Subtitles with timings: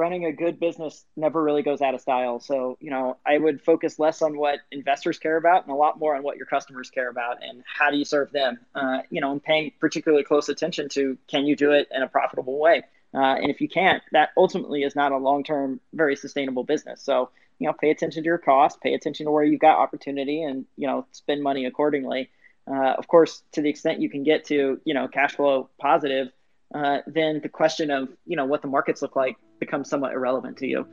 [0.00, 2.40] running a good business never really goes out of style.
[2.40, 5.98] So, you know, I would focus less on what investors care about and a lot
[5.98, 8.58] more on what your customers care about and how do you serve them.
[8.74, 12.08] Uh, you know, and paying particularly close attention to can you do it in a
[12.08, 12.82] profitable way.
[13.12, 17.02] Uh, and if you can't, that ultimately is not a long-term, very sustainable business.
[17.02, 17.28] So,
[17.58, 20.64] you know, pay attention to your costs, pay attention to where you've got opportunity, and
[20.76, 22.30] you know, spend money accordingly.
[22.66, 26.32] Uh, of course, to the extent you can get to, you know, cash flow positive,
[26.74, 30.56] uh, then the question of, you know, what the markets look like becomes somewhat irrelevant
[30.56, 30.86] to you.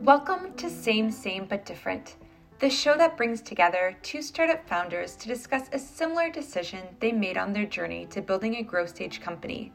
[0.00, 2.14] Welcome to Same, Same, but Different,
[2.60, 7.36] the show that brings together two startup founders to discuss a similar decision they made
[7.36, 9.72] on their journey to building a growth stage company.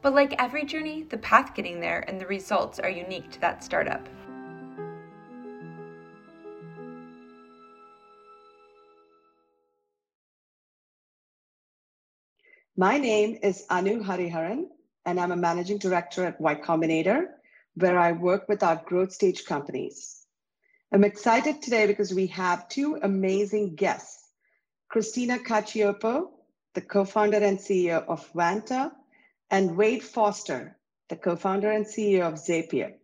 [0.00, 3.62] But like every journey, the path getting there and the results are unique to that
[3.62, 4.08] startup.
[12.76, 14.64] My name is Anu Hariharan,
[15.04, 17.26] and I'm a managing director at Y Combinator,
[17.74, 20.24] where I work with our growth stage companies.
[20.90, 24.26] I'm excited today because we have two amazing guests
[24.88, 26.30] Christina Cacioppo,
[26.72, 28.90] the co founder and CEO of Vanta,
[29.50, 30.78] and Wade Foster,
[31.10, 32.94] the co founder and CEO of Zapier.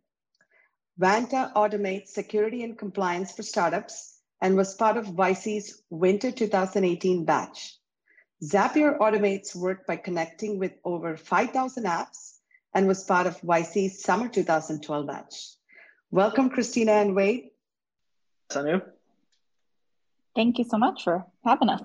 [0.99, 7.79] Vanta automates security and compliance for startups and was part of YC's Winter 2018 batch.
[8.43, 12.39] Zapier automates work by connecting with over 5,000 apps
[12.75, 15.35] and was part of YC's Summer 2012 batch.
[16.11, 17.51] Welcome, Christina and Wade.
[18.51, 18.83] Sanu.
[20.37, 21.83] Thank you so much for having us.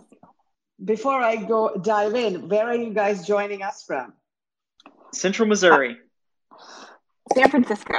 [0.83, 4.13] Before I go dive in, where are you guys joining us from?
[5.11, 5.97] Central Missouri.
[7.33, 7.95] San Francisco.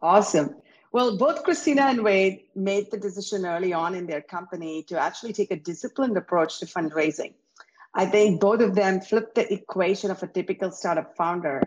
[0.00, 0.54] Awesome.
[0.90, 5.34] Well, both Christina and Wade made the decision early on in their company to actually
[5.34, 7.34] take a disciplined approach to fundraising.
[7.94, 11.62] I think both of them flipped the equation of a typical startup founder.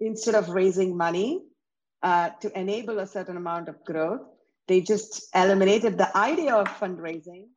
[0.00, 1.42] Instead of raising money
[2.02, 4.22] uh, to enable a certain amount of growth,
[4.66, 7.48] they just eliminated the idea of fundraising,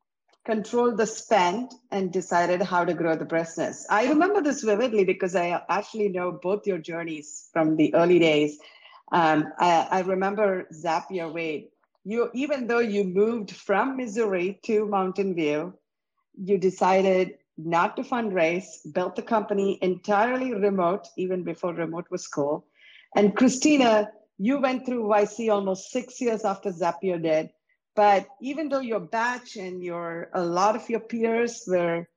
[0.46, 3.88] controlled the spend, and decided how to grow the business.
[3.90, 8.60] I remember this vividly because I actually know both your journeys from the early days
[9.12, 11.68] um, I, I, remember Zapier Wade.
[12.04, 15.74] You, even though you moved from Missouri to Mountain View,
[16.38, 22.66] you decided not to fundraise, built the company entirely remote, even before remote was cool.
[23.16, 27.50] And Christina, you went through YC almost six years after Zapier did.
[27.96, 32.08] But even though your batch and your a lot of your peers were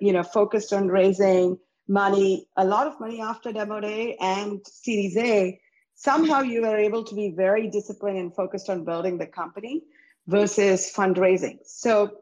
[0.00, 5.16] you know focused on raising money, a lot of money after demo day and Series
[5.16, 5.60] A,
[5.98, 9.82] somehow you were able to be very disciplined and focused on building the company
[10.28, 11.58] versus fundraising.
[11.64, 12.18] So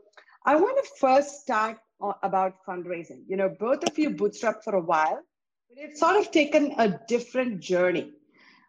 [0.46, 1.76] I want to first start
[2.22, 3.24] about fundraising.
[3.28, 5.20] You know, both of you bootstrapped for a while,
[5.68, 8.12] but it's sort of taken a different journey.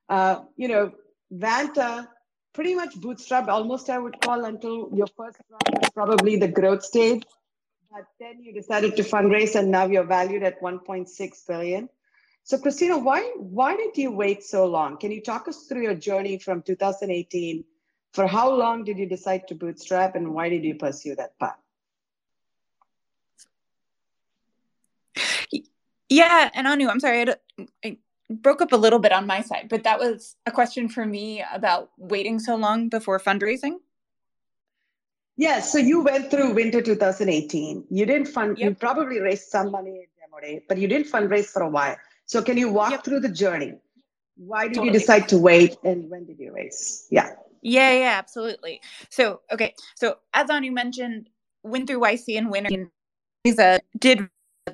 [0.09, 0.91] Uh, you know,
[1.33, 2.07] Vanta
[2.53, 6.83] pretty much bootstrapped almost, I would call, until your first round was probably the growth
[6.83, 7.23] stage.
[7.89, 11.89] But then you decided to fundraise, and now you're valued at 1.6 billion.
[12.47, 14.95] So, Christina, why why did you wait so long?
[14.95, 17.65] Can you talk us through your journey from 2018?
[18.13, 21.59] For how long did you decide to bootstrap, and why did you pursue that path?
[26.07, 27.35] Yeah, and Anu, I'm sorry, I,
[27.83, 27.97] I
[28.29, 31.43] broke up a little bit on my side, but that was a question for me
[31.53, 33.79] about waiting so long before fundraising.
[35.35, 37.87] Yeah, so you went through winter 2018.
[37.89, 38.57] You didn't fund.
[38.57, 38.69] Yep.
[38.69, 41.97] You probably raised some money in demo day, but you didn't fundraise for a while.
[42.27, 43.03] So can you walk yep.
[43.03, 43.73] through the journey?
[44.35, 44.87] Why did totally.
[44.87, 47.07] you decide to wait and when did you raise?
[47.09, 47.31] Yeah.
[47.61, 48.81] Yeah, yeah, absolutely.
[49.09, 49.73] So, okay.
[49.95, 51.29] So as Anu mentioned,
[51.63, 52.91] went through YC and winter.
[53.43, 54.29] Lisa did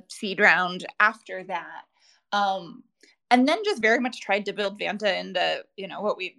[0.10, 1.84] seed round after that.
[2.32, 2.84] Um,
[3.32, 6.38] and then just very much tried to build Vanta into, you know, what we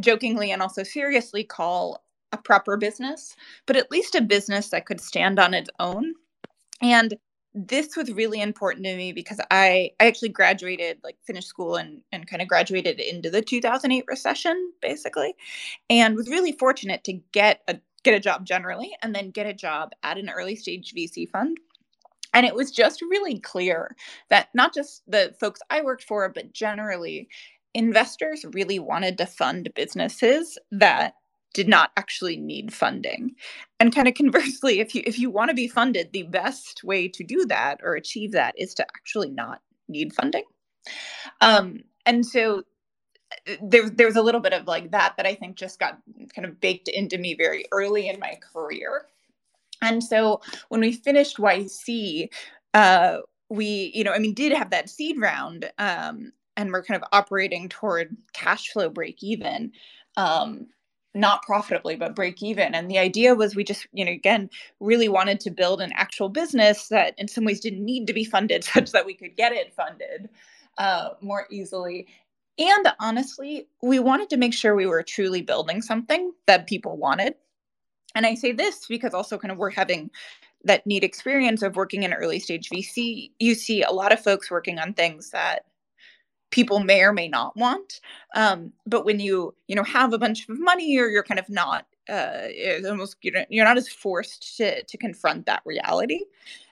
[0.00, 5.00] jokingly and also seriously call a proper business, but at least a business that could
[5.00, 6.14] stand on its own.
[6.82, 7.14] And
[7.54, 12.02] this was really important to me because I, I actually graduated, like finished school and,
[12.10, 15.34] and kind of graduated into the 2008 recession, basically,
[15.88, 19.54] and was really fortunate to get a get a job generally and then get a
[19.54, 21.58] job at an early stage VC fund.
[22.34, 23.96] And it was just really clear
[24.28, 27.28] that not just the folks I worked for, but generally,
[27.72, 31.14] investors really wanted to fund businesses that
[31.54, 33.32] did not actually need funding
[33.80, 37.08] and kind of conversely if you if you want to be funded the best way
[37.08, 40.44] to do that or achieve that is to actually not need funding
[41.42, 42.64] um, and so
[43.48, 45.98] uh, there, there was a little bit of like that that i think just got
[46.34, 49.02] kind of baked into me very early in my career
[49.82, 52.28] And so when we finished YC,
[52.74, 53.18] uh,
[53.50, 57.08] we, you know, I mean, did have that seed round, um, and we're kind of
[57.12, 59.72] operating toward cash flow break even.
[60.16, 60.66] Um,
[61.14, 62.74] not profitably but break even.
[62.74, 64.50] And the idea was we just you know again
[64.80, 68.24] really wanted to build an actual business that in some ways didn't need to be
[68.24, 70.28] funded such that we could get it funded
[70.78, 72.06] uh, more easily.
[72.58, 77.34] And honestly we wanted to make sure we were truly building something that people wanted.
[78.14, 80.10] And i say this because also kind of we're having
[80.64, 84.50] that neat experience of working in early stage vc you see a lot of folks
[84.50, 85.66] working on things that
[86.54, 88.00] people may or may not want.
[88.36, 91.48] Um, but when you you know have a bunch of money or you're kind of
[91.48, 92.46] not uh,
[92.88, 96.20] almost you know you're not as forced to to confront that reality.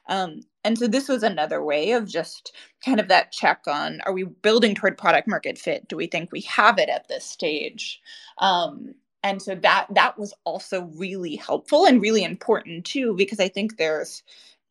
[0.08, 4.12] Um, and so this was another way of just kind of that check on are
[4.12, 5.88] we building toward product market fit?
[5.88, 8.00] Do we think we have it at this stage?
[8.38, 8.94] Um,
[9.25, 13.76] and so that that was also really helpful and really important too because I think
[13.76, 14.23] there's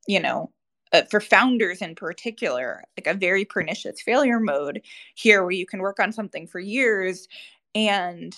[0.07, 0.51] you know
[0.93, 4.81] uh, for founders in particular, like a very pernicious failure mode
[5.15, 7.27] here where you can work on something for years
[7.75, 8.35] and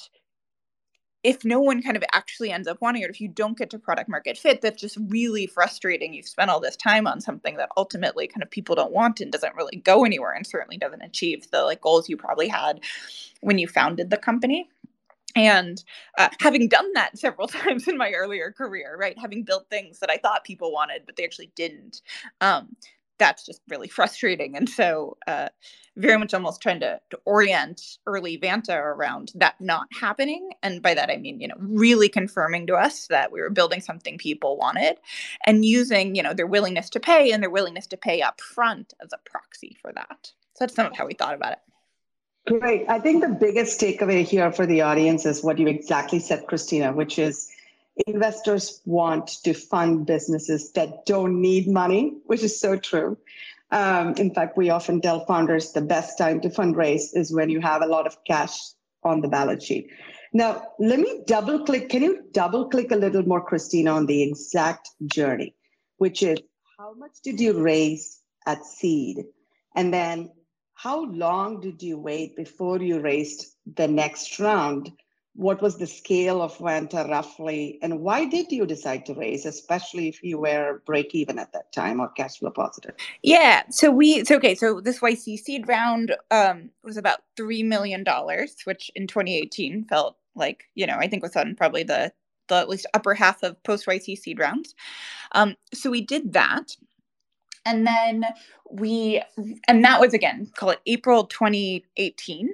[1.24, 3.80] if no one kind of actually ends up wanting it, if you don't get to
[3.80, 6.14] product market fit, that's just really frustrating.
[6.14, 9.32] You've spent all this time on something that ultimately kind of people don't want and
[9.32, 12.82] doesn't really go anywhere and certainly doesn't achieve the like goals you probably had
[13.40, 14.70] when you founded the company
[15.36, 15.84] and
[16.18, 20.10] uh, having done that several times in my earlier career right having built things that
[20.10, 22.02] i thought people wanted but they actually didn't
[22.42, 22.76] um,
[23.20, 24.56] that's just really frustrating.
[24.58, 25.50] And so uh,
[25.96, 30.50] very much almost trying to, to orient early vanta around that not happening.
[30.62, 33.82] And by that i mean you know really confirming to us that we were building
[33.82, 34.98] something people wanted
[35.46, 38.94] and using you know their willingness to pay and their willingness to pay up front
[39.02, 40.32] as a proxy for that.
[40.56, 41.60] So that's some of how we thought about it
[42.46, 42.86] Great.
[42.90, 46.92] I think the biggest takeaway here for the audience is what you exactly said, Christina,
[46.92, 47.50] which is
[48.06, 53.18] investors want to fund businesses that don't need money, which is so true.
[53.72, 57.62] Um, in fact, we often tell founders the best time to fundraise is when you
[57.62, 58.56] have a lot of cash
[59.04, 59.90] on the balance sheet.
[60.34, 61.90] Now, let me double click.
[61.90, 65.56] Can you double click a little more, Christina, on the exact journey,
[65.98, 66.40] which is
[66.78, 69.26] how much did you raise at seed?
[69.76, 70.32] And then
[70.84, 74.92] how long did you wait before you raised the next round?
[75.34, 77.80] What was the scale of Vanta roughly?
[77.82, 81.72] And why did you decide to raise, especially if you were break even at that
[81.72, 82.96] time or cash flow positive?
[83.22, 83.64] Yeah.
[83.70, 84.56] So we, so okay.
[84.56, 88.04] So this YC seed round um, was about $3 million,
[88.66, 92.12] which in 2018 felt like, you know, I think was on probably the,
[92.50, 94.76] the at least upper half of post YC seed rounds.
[95.32, 96.76] Um, so we did that
[97.66, 98.26] and then
[98.70, 99.22] we
[99.68, 102.50] and that was again call it april 2018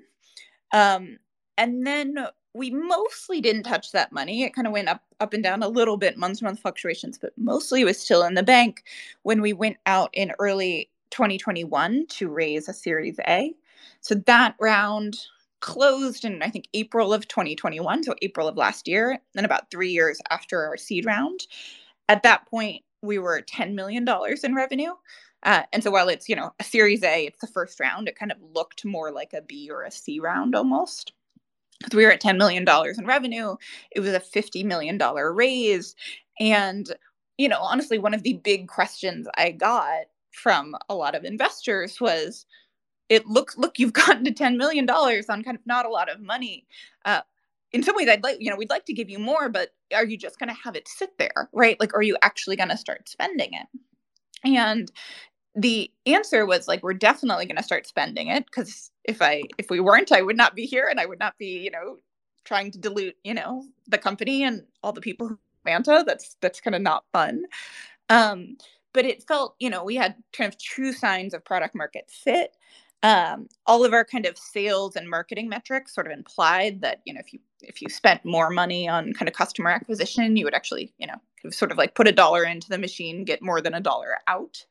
[0.72, 1.18] um,
[1.58, 4.44] and then we mostly didn't touch that money.
[4.44, 7.18] It kind of went up up and down a little bit month to month fluctuations
[7.18, 8.84] but mostly was still in the bank
[9.24, 13.54] when we went out in early 2021 to raise a series a.
[14.02, 15.20] So that round
[15.62, 19.92] closed in i think april of 2021 so april of last year and about three
[19.92, 21.48] years after our seed round.
[22.08, 24.06] At that point we were $10 million
[24.44, 24.92] in revenue.
[25.44, 28.18] Uh, and so while it's, you know, a series A, it's the first round, it
[28.18, 31.13] kind of looked more like a B or a C round almost.
[31.80, 33.56] Because we were at $10 million in revenue.
[33.92, 35.96] It was a $50 million raise.
[36.40, 36.94] And,
[37.38, 42.02] you know, honestly, one of the big questions I got from a lot of investors
[42.02, 42.45] was,
[43.09, 46.09] it looks look you've gotten to 10 million dollars on kind of not a lot
[46.09, 46.66] of money
[47.06, 47.21] uh,
[47.71, 50.06] in some ways i'd like you know we'd like to give you more but are
[50.06, 52.78] you just going to have it sit there right like are you actually going to
[52.78, 53.68] start spending it
[54.44, 54.92] and
[55.56, 59.69] the answer was like we're definitely going to start spending it because if i if
[59.69, 61.97] we weren't i would not be here and i would not be you know
[62.45, 66.06] trying to dilute you know the company and all the people who Vanta.
[66.06, 67.44] That's that's kind of not fun.
[68.09, 68.57] Um,
[68.94, 72.56] but it felt, you know, we had kind of true signs of product market fit
[73.04, 77.14] um, all of our kind of sales and marketing metrics sort of implied that you
[77.14, 80.54] know if you if you spent more money on kind of customer acquisition you would
[80.54, 81.16] actually you know
[81.51, 84.66] sort of like put a dollar into the machine get more than a dollar out.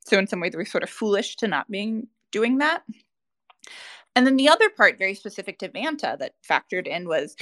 [0.00, 2.82] So in some ways we're sort of foolish to not being doing that.
[4.16, 7.36] And then the other part very specific to vanta that factored in was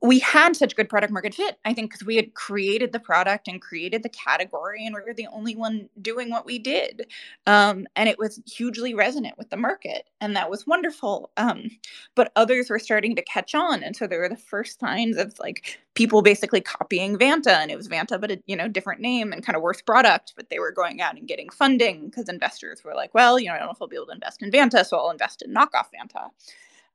[0.00, 3.48] we had such good product market fit i think because we had created the product
[3.48, 7.06] and created the category and we were the only one doing what we did
[7.46, 11.70] um, and it was hugely resonant with the market and that was wonderful um,
[12.14, 15.38] but others were starting to catch on and so there were the first signs of
[15.38, 19.32] like people basically copying vanta and it was vanta but a you know different name
[19.32, 22.82] and kind of worse product but they were going out and getting funding because investors
[22.84, 24.50] were like well you know i don't know if i'll be able to invest in
[24.50, 26.28] vanta so i'll invest in knockoff vanta.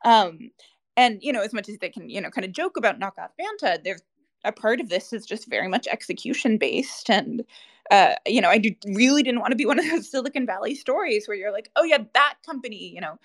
[0.05, 0.51] Um,
[0.99, 3.29] and you know as much as they can you know kind of joke about knockoff
[3.39, 4.01] vanta there's
[4.45, 7.43] a part of this is just very much execution based and
[7.91, 10.75] uh, you know, I do, really didn't want to be one of those Silicon Valley
[10.75, 13.17] stories where you're like, oh yeah, that company, you know,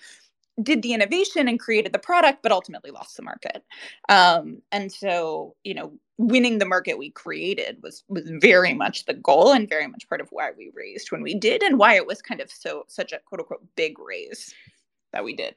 [0.63, 3.63] did the innovation and created the product, but ultimately lost the market.
[4.09, 9.13] Um, and so, you know, winning the market we created was was very much the
[9.13, 12.07] goal and very much part of why we raised when we did and why it
[12.07, 14.53] was kind of so such a quote unquote big raise
[15.11, 15.53] that we did.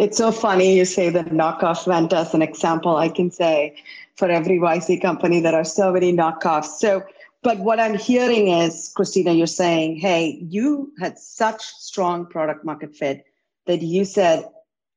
[0.00, 2.96] It's so funny you say the knockoff went as an example.
[2.96, 3.76] I can say
[4.16, 6.78] for every YC company, there are so many knockoffs.
[6.78, 7.04] So
[7.42, 12.94] but what I'm hearing is, Christina, you're saying, hey, you had such strong product market
[12.94, 13.24] fit
[13.66, 14.44] that you said,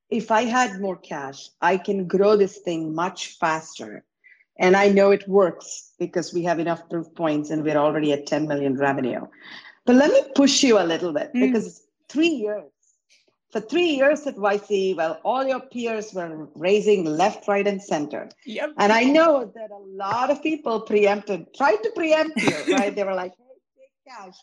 [0.09, 4.03] if I had more cash, I can grow this thing much faster.
[4.57, 8.27] And I know it works because we have enough proof points and we're already at
[8.27, 9.25] 10 million revenue.
[9.85, 11.41] But let me push you a little bit mm.
[11.41, 12.72] because three years
[13.53, 18.27] for three years at YC, well, all your peers were raising left, right, and center.
[18.47, 18.73] Yep.
[18.79, 22.95] And I know that a lot of people preempted, tried to preempt you, right?
[22.95, 24.35] they were like, hey, take cash.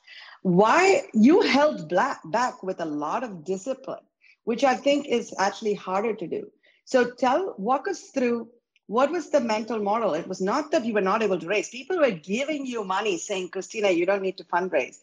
[0.43, 4.05] Why you held black, back with a lot of discipline,
[4.45, 6.49] which I think is actually harder to do.
[6.85, 8.49] So tell, walk us through
[8.87, 10.15] what was the mental model?
[10.15, 11.69] It was not that you were not able to raise.
[11.69, 14.99] People were giving you money saying, Christina, you don't need to fundraise.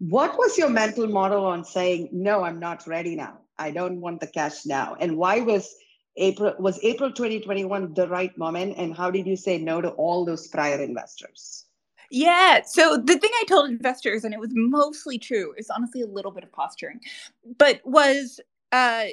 [0.00, 3.38] What was your mental model on saying, no, I'm not ready now?
[3.62, 4.96] I don't want the cash now.
[5.00, 5.74] And why was
[6.16, 8.74] April was April 2021 the right moment?
[8.76, 11.66] And how did you say no to all those prior investors?
[12.10, 12.60] Yeah.
[12.66, 16.30] So the thing I told investors, and it was mostly true, is honestly a little
[16.30, 17.00] bit of posturing,
[17.58, 18.40] but was
[18.72, 19.06] uh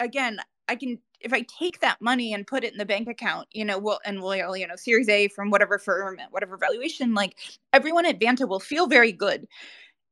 [0.00, 0.38] again,
[0.68, 3.64] I can if I take that money and put it in the bank account, you
[3.64, 7.38] know, well, and we'll, you know, Series A from whatever firm at whatever valuation, like
[7.72, 9.46] everyone at Vanta will feel very good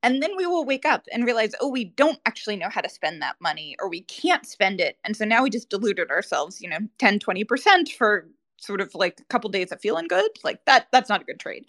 [0.02, 2.88] and then we will wake up and realize, oh, we don't actually know how to
[2.88, 4.96] spend that money or we can't spend it.
[5.04, 8.28] And so now we just diluted ourselves, you know, 10, 20% for
[8.58, 10.30] sort of like a couple days of feeling good.
[10.44, 11.66] Like that, that's not a good trade.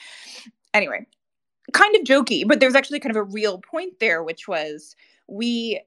[0.73, 1.05] Anyway,
[1.73, 4.95] kind of jokey, but there's actually kind of a real point there, which was
[5.27, 5.81] we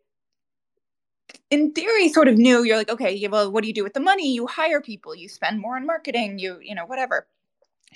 [1.50, 4.00] in theory sort of knew you're like okay well what do you do with the
[4.00, 7.26] money you hire people you spend more on marketing you you know whatever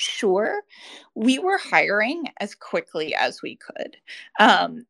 [0.01, 0.63] sure
[1.15, 3.97] we were hiring as quickly as we could
[4.39, 4.87] um,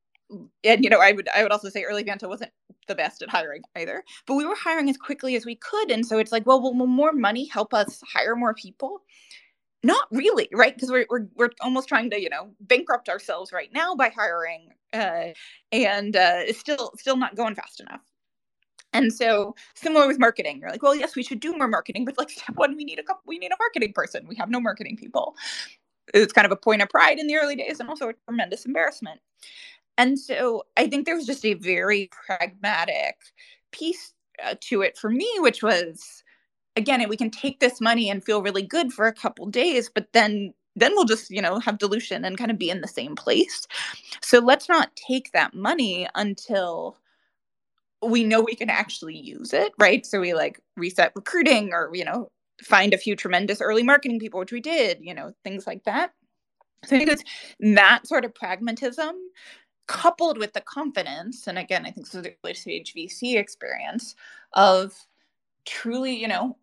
[0.65, 2.51] and you know i would i would also say early vanta wasn't
[2.89, 6.07] the best at hiring either but we were hiring as quickly as we could and
[6.07, 9.03] so it's like well will more money help us hire more people?
[9.83, 10.75] Not really right?
[10.75, 14.69] Because we're, we're we're almost trying to you know bankrupt ourselves right now by hiring
[14.93, 15.29] uh,
[15.73, 18.03] and uh, it's still still not going fast enough
[18.93, 22.19] and so similar with marketing, you're like, well, yes, we should do more marketing, but
[22.19, 24.27] like step one, we need a couple, we need a marketing person.
[24.29, 25.37] We have no marketing people.
[26.13, 28.67] It's kind of a point of pride in the early days and also a tremendous
[28.67, 29.21] embarrassment.
[29.97, 33.17] And so I think there was just a very pragmatic
[33.71, 34.13] piece
[34.45, 36.25] uh, to it for me, which was
[36.77, 40.13] again, we can take this money and feel really good for a couple days, but
[40.13, 43.17] then then we'll just you know have dilution and kind of be in the same
[43.17, 43.67] place
[44.23, 46.97] so let's not take that money until
[48.03, 50.05] we know we can actually use it, right?
[50.07, 52.29] So we like reset recruiting or, you know,
[52.63, 56.13] find a few tremendous early marketing people, which we did, you know, things like that.
[56.85, 57.25] So I think it's
[57.61, 59.17] that sort of pragmatism
[59.87, 61.47] coupled with the confidence.
[61.47, 64.15] And again, I think this is a early stage VC experience
[64.55, 64.95] of
[65.67, 66.57] truly, you know,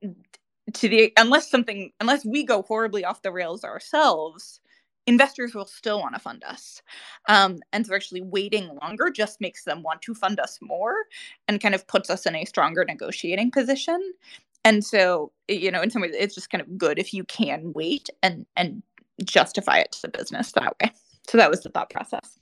[0.74, 4.60] to the unless something unless we go horribly off the rails ourselves,
[5.08, 6.82] investors will still want to fund us.
[7.28, 10.94] Um, and so actually waiting longer just makes them want to fund us more
[11.48, 14.14] and kind of puts us in a stronger negotiating position.
[14.66, 17.72] And so, you know, in some ways it's just kind of good if you can
[17.74, 18.84] wait and and
[19.24, 20.92] justify it to the business that way.
[21.28, 22.38] So that was the thought process.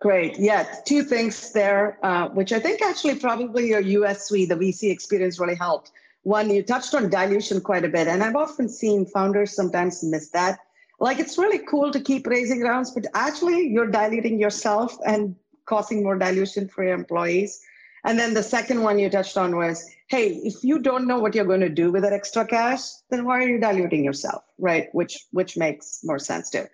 [0.00, 0.38] Great.
[0.38, 4.92] Yeah, two things there, uh, which I think actually probably your US suite, the VC
[4.92, 5.90] experience really helped.
[6.22, 10.28] One, you touched on dilution quite a bit, and I've often seen founders sometimes miss
[10.30, 10.58] that
[11.00, 15.36] like it's really cool to keep raising rounds, but actually you're diluting yourself and
[15.66, 17.60] causing more dilution for your employees.
[18.04, 21.34] And then the second one you touched on was, hey, if you don't know what
[21.34, 24.88] you're going to do with that extra cash, then why are you diluting yourself, right?
[24.92, 26.66] Which which makes more sense too.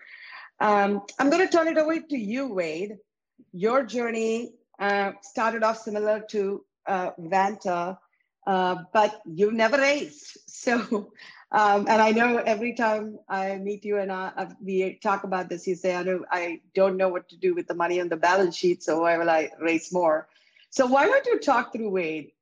[0.61, 2.99] Um, I'm going to turn it over to you, Wade.
[3.52, 7.99] Your journey uh, started off similar to uh, Vanta,
[8.47, 10.38] uh, but you've never raised.
[10.64, 11.12] So
[11.54, 15.49] um, and I know every time I meet you and I, I, we talk about
[15.49, 18.08] this, you say, I, know, I don't know what to do with the money on
[18.08, 20.26] the balance sheet, so why will I raise more?
[20.70, 22.32] So why don't you talk through, Wade,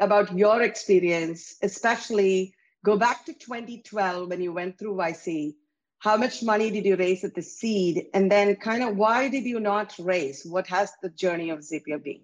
[0.00, 5.54] about your experience, especially go back to 2012 when you went through YC.
[5.98, 8.06] How much money did you raise at the seed?
[8.14, 10.46] And then kind of why did you not raise?
[10.46, 12.22] What has the journey of Zapier been?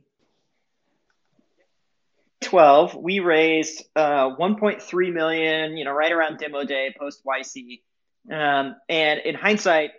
[2.46, 7.82] 12, we raised uh, 1.3 million, you know, right around demo day post YC.
[8.30, 9.90] Um, and in hindsight,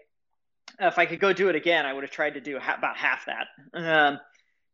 [0.79, 2.97] if I could go do it again, I would have tried to do ha- about
[2.97, 4.19] half that, um,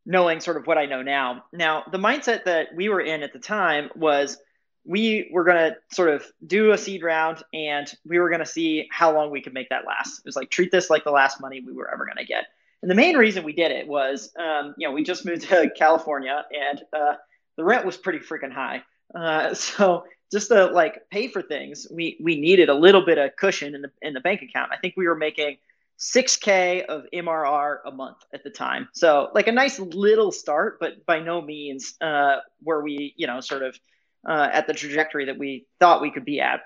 [0.05, 1.45] knowing sort of what I know now.
[1.51, 4.37] Now, the mindset that we were in at the time was
[4.85, 8.45] we were going to sort of do a seed round and we were going to
[8.45, 10.19] see how long we could make that last.
[10.19, 12.45] It was like treat this like the last money we were ever going to get.
[12.81, 15.71] And the main reason we did it was, um, you know, we just moved to
[15.75, 17.13] California and uh,
[17.57, 18.83] the rent was pretty freaking high.
[19.13, 23.35] Uh, so just to like pay for things, we we needed a little bit of
[23.35, 24.71] cushion in the in the bank account.
[24.71, 25.57] I think we were making
[25.99, 28.89] 6k of MRR a month at the time.
[28.93, 33.39] So like a nice little start, but by no means uh, were we, you know,
[33.39, 33.79] sort of
[34.27, 36.61] uh, at the trajectory that we thought we could be at.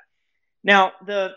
[0.63, 1.33] Now, the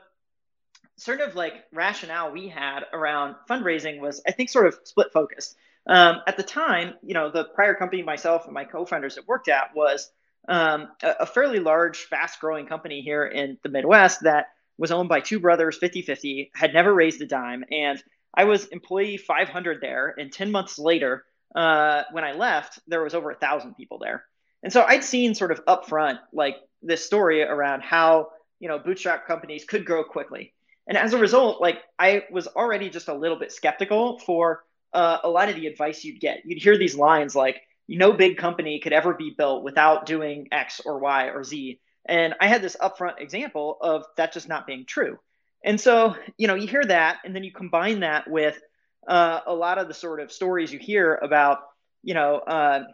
[0.97, 5.57] sort of like rationale we had around fundraising was, I think, sort of split focused.
[5.87, 9.49] Um, at the time, you know, the prior company myself and my co-founders had worked
[9.49, 10.10] at was
[10.49, 14.46] um, a, a, fairly large, fast-growing company here in the Midwest that
[14.78, 18.02] was owned by two brothers, 50-50, had never raised a dime, and
[18.34, 20.14] I was employee 500 there.
[20.16, 24.25] And 10 months later, uh, when I left, there was over a thousand people there.
[24.62, 29.26] And so I'd seen sort of upfront like this story around how you know bootstrap
[29.26, 30.54] companies could grow quickly.
[30.87, 35.18] And as a result, like I was already just a little bit skeptical for uh,
[35.23, 36.42] a lot of the advice you'd get.
[36.44, 40.80] You'd hear these lines like, no big company could ever be built without doing X
[40.85, 41.80] or Y or Z.
[42.06, 45.18] And I had this upfront example of that just not being true.
[45.64, 48.61] And so, you know, you hear that, and then you combine that with
[49.09, 51.59] uh, a lot of the sort of stories you hear about,
[52.02, 52.85] you know, uh,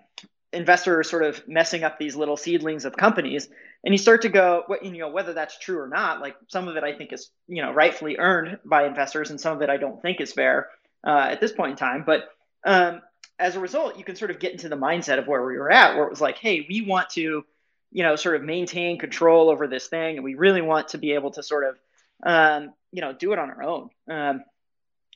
[0.52, 3.48] investors sort of messing up these little seedlings of companies
[3.84, 6.76] and you start to go you know whether that's true or not like some of
[6.76, 9.76] it i think is you know rightfully earned by investors and some of it i
[9.76, 10.68] don't think is fair
[11.06, 12.04] uh, at this point in time.
[12.04, 12.28] But
[12.64, 13.00] um,
[13.38, 15.70] as a result you can sort of get into the mindset of where we were
[15.70, 17.44] at where it was like hey we want to
[17.92, 21.12] you know sort of maintain control over this thing and we really want to be
[21.12, 21.76] able to sort of
[22.24, 23.90] um, you know do it on our own.
[24.08, 24.44] Um,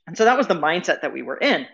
[0.07, 1.67] and so that was the mindset that we were in.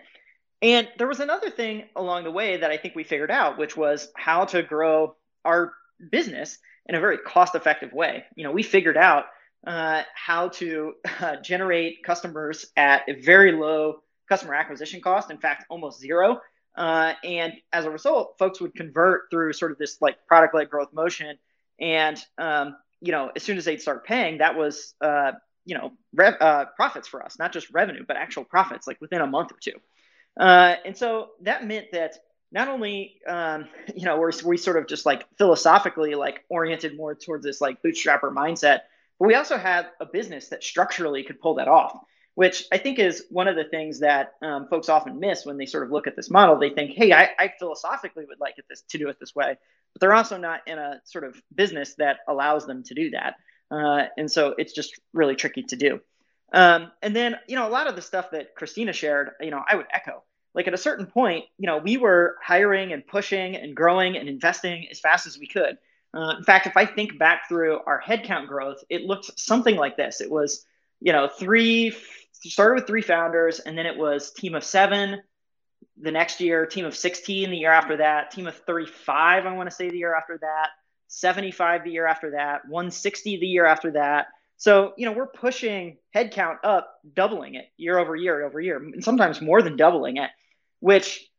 [0.61, 3.77] And there was another thing along the way that I think we figured out, which
[3.77, 5.73] was how to grow our
[6.11, 8.25] business in a very cost effective way.
[8.35, 9.25] You know, we figured out
[9.65, 15.65] uh, how to uh, generate customers at a very low customer acquisition cost, in fact,
[15.69, 16.41] almost zero.
[16.75, 20.69] Uh, and as a result, folks would convert through sort of this like product led
[20.69, 21.37] growth motion.
[21.79, 25.31] And, um, you know, as soon as they'd start paying, that was, uh,
[25.65, 29.21] you know, rev- uh, profits for us, not just revenue, but actual profits, like within
[29.21, 29.79] a month or two.
[30.39, 32.15] Uh, and so that meant that
[32.51, 37.15] not only um, you know we're we sort of just like philosophically like oriented more
[37.15, 38.81] towards this like bootstrapper mindset,
[39.19, 41.97] but we also had a business that structurally could pull that off,
[42.37, 45.65] which I think is one of the things that um, folks often miss when they
[45.65, 46.59] sort of look at this model.
[46.59, 49.57] They think, hey, I, I philosophically would like it this to do it this way,
[49.91, 53.37] but they're also not in a sort of business that allows them to do that,
[53.71, 55.99] uh, and so it's just really tricky to do.
[56.53, 59.63] Um, and then, you know, a lot of the stuff that Christina shared, you know,
[59.67, 60.21] I would echo.
[60.53, 64.29] Like at a certain point, you know, we were hiring and pushing and growing and
[64.29, 65.79] investing as fast as we could.
[66.13, 69.97] Uh, in fact, if I think back through our headcount growth, it looked something like
[69.97, 70.21] this.
[70.21, 70.65] It was,
[70.99, 71.95] you know, three,
[72.49, 75.21] started with three founders, and then it was team of seven
[75.99, 79.69] the next year, team of 16 the year after that, team of 35, I want
[79.69, 80.69] to say the year after that,
[81.07, 85.97] 75 the year after that, 160 the year after that, so, you know, we're pushing
[86.15, 90.31] headcount up, doubling it year over year over year, and sometimes more than doubling it,
[90.79, 91.29] which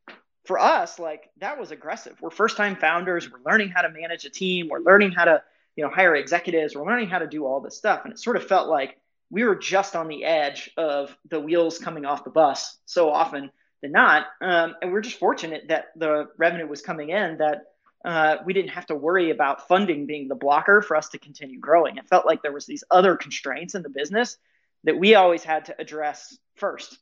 [0.44, 2.16] for us, like that was aggressive.
[2.20, 3.28] We're first time founders.
[3.30, 4.68] We're learning how to manage a team.
[4.70, 5.42] We're learning how to,
[5.74, 6.76] you know, hire executives.
[6.76, 8.02] We're learning how to do all this stuff.
[8.04, 11.78] And it sort of felt like we were just on the edge of the wheels
[11.78, 13.50] coming off the bus so often
[13.82, 14.26] than not.
[14.40, 17.62] Um, and we're just fortunate that the revenue was coming in that
[18.04, 21.58] uh, we didn't have to worry about funding being the blocker for us to continue
[21.58, 21.96] growing.
[21.96, 24.36] It felt like there was these other constraints in the business
[24.84, 26.96] that we always had to address first.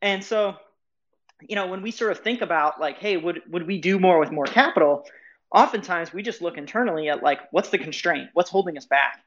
[0.00, 0.54] And so,
[1.40, 4.18] you know, when we sort of think about like, hey, would would we do more
[4.18, 5.04] with more capital?
[5.52, 8.30] Oftentimes we just look internally at like, what's the constraint?
[8.32, 9.20] What's holding us back?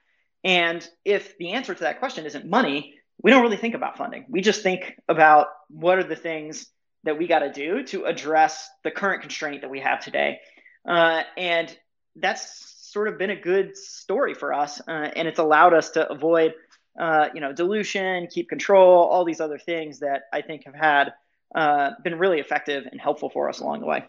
[0.44, 4.26] And if the answer to that question isn't money, we don't really think about funding.
[4.30, 6.68] We just think about what are the things
[7.04, 10.40] that we got to do to address the current constraint that we have today.
[10.88, 11.76] Uh, and
[12.16, 14.82] that's sort of been a good story for us.
[14.88, 16.54] Uh, and it's allowed us to avoid,
[17.00, 21.14] uh, you know, dilution, keep control, all these other things that I think have had
[21.54, 24.06] uh, been really effective and helpful for us along the way.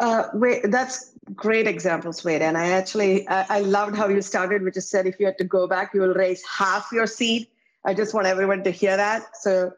[0.00, 2.42] Uh, wait, that's great examples, Wade.
[2.42, 5.38] And I actually, I, I loved how you started, which is said if you had
[5.38, 7.46] to go back, you will raise half your seed.
[7.84, 9.36] I just want everyone to hear that.
[9.36, 9.72] So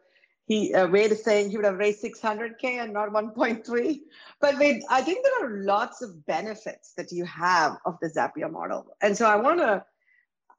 [0.47, 3.99] he uh, Wade is saying he would have raised 600k and not 1.3.
[4.39, 8.49] But Wade, I think there are lots of benefits that you have of the Zapier
[8.49, 9.83] model, and so I want to,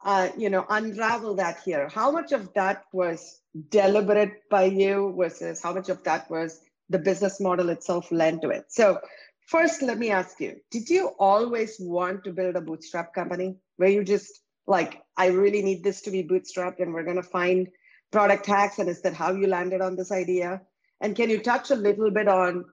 [0.04, 1.88] uh, you know, unravel that here.
[1.88, 3.40] How much of that was
[3.70, 8.50] deliberate by you versus how much of that was the business model itself lent to
[8.50, 8.66] it?
[8.68, 9.00] So,
[9.48, 13.88] first, let me ask you: Did you always want to build a bootstrap company where
[13.88, 17.68] you just like, I really need this to be bootstrapped, and we're going to find
[18.10, 20.62] product hacks and is that how you landed on this idea?
[21.00, 22.64] And can you touch a little bit on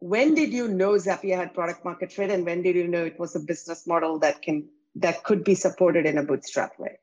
[0.00, 3.18] when did you know zapier had product market fit and when did you know it
[3.18, 6.98] was a business model that can that could be supported in a bootstrap way?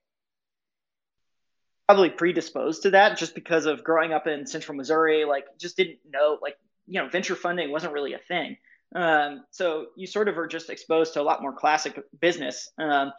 [1.88, 6.00] Probably predisposed to that just because of growing up in central missouri like just didn't
[6.10, 8.58] know like you know venture funding wasn't really a thing
[8.95, 13.13] um, so you sort of are just exposed to a lot more classic business um,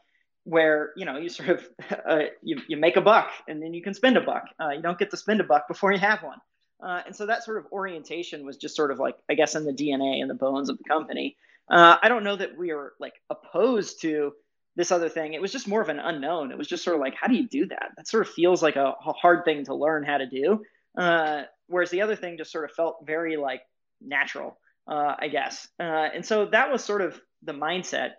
[0.44, 1.68] where you know you sort of
[2.08, 4.44] uh, you, you make a buck and then you can spend a buck.
[4.60, 6.38] Uh, you don't get to spend a buck before you have one.
[6.82, 9.64] Uh, and so that sort of orientation was just sort of like i guess in
[9.64, 11.36] the dna and the bones of the company.
[11.70, 14.32] Uh, i don't know that we are like opposed to
[14.74, 15.34] this other thing.
[15.34, 16.50] It was just more of an unknown.
[16.50, 17.90] It was just sort of like how do you do that?
[17.96, 20.62] That sort of feels like a, a hard thing to learn how to do.
[20.96, 23.62] Uh, whereas the other thing just sort of felt very like
[24.00, 25.68] natural uh, i guess.
[25.78, 28.12] Uh, and so that was sort of the mindset.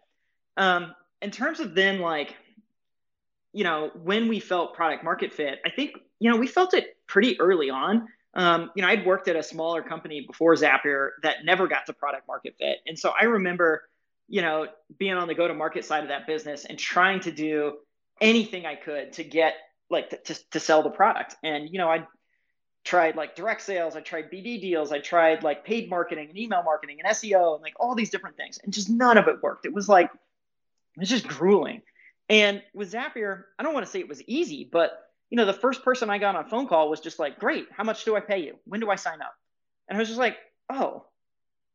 [0.58, 2.36] Um, in terms of then like
[3.54, 6.98] you know when we felt product market fit i think you know we felt it
[7.08, 8.08] pretty early on.
[8.36, 11.94] Um, you know i'd worked at a smaller company before zapier that never got to
[11.94, 12.78] product market fit.
[12.88, 13.84] And so i remember
[14.28, 17.32] you know being on the go to market side of that business and trying to
[17.32, 17.78] do
[18.22, 19.54] anything i could to get
[19.90, 21.36] like to, to, to sell the product.
[21.44, 22.06] And you know i
[22.84, 26.64] tried like direct sales i tried bd deals i tried like paid marketing and email
[26.64, 29.66] marketing and seo and like all these different things and just none of it worked
[29.66, 30.10] it was like
[30.98, 31.82] it's just grueling.
[32.30, 35.54] And with Zapier, I don't want to say it was easy, but you know, the
[35.54, 38.16] first person I got on a phone call was just like, "Great, how much do
[38.16, 38.60] I pay you?
[38.66, 39.36] When do I sign up?"
[39.88, 40.38] And I was just like,
[40.70, 41.06] "Oh,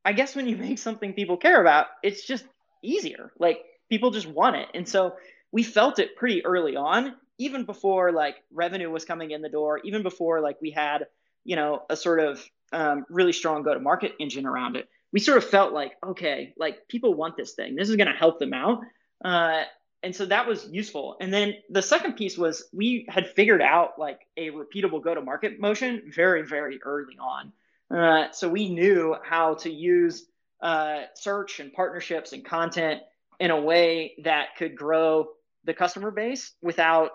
[0.05, 2.45] I guess when you make something people care about, it's just
[2.83, 3.33] easier.
[3.39, 5.17] Like people just want it." And so
[5.51, 9.81] we felt it pretty early on, even before like revenue was coming in the door,
[9.85, 11.07] even before like we had,
[11.45, 14.89] you know, a sort of um, really strong go-to-market engine around it.
[15.13, 17.77] We sort of felt like, okay, like people want this thing.
[17.77, 18.81] This is going to help them out.
[19.25, 19.63] Uh,
[20.03, 21.17] and so that was useful.
[21.21, 25.21] And then the second piece was we had figured out like a repeatable go to
[25.21, 27.53] market motion very, very early on.
[27.91, 30.27] Uh, so we knew how to use
[30.61, 33.01] uh, search and partnerships and content
[33.41, 35.29] in a way that could grow
[35.65, 37.11] the customer base without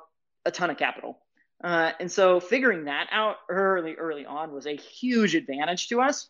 [0.45, 1.17] a ton of capital.
[1.63, 6.27] Uh, and so figuring that out early, early on was a huge advantage to us.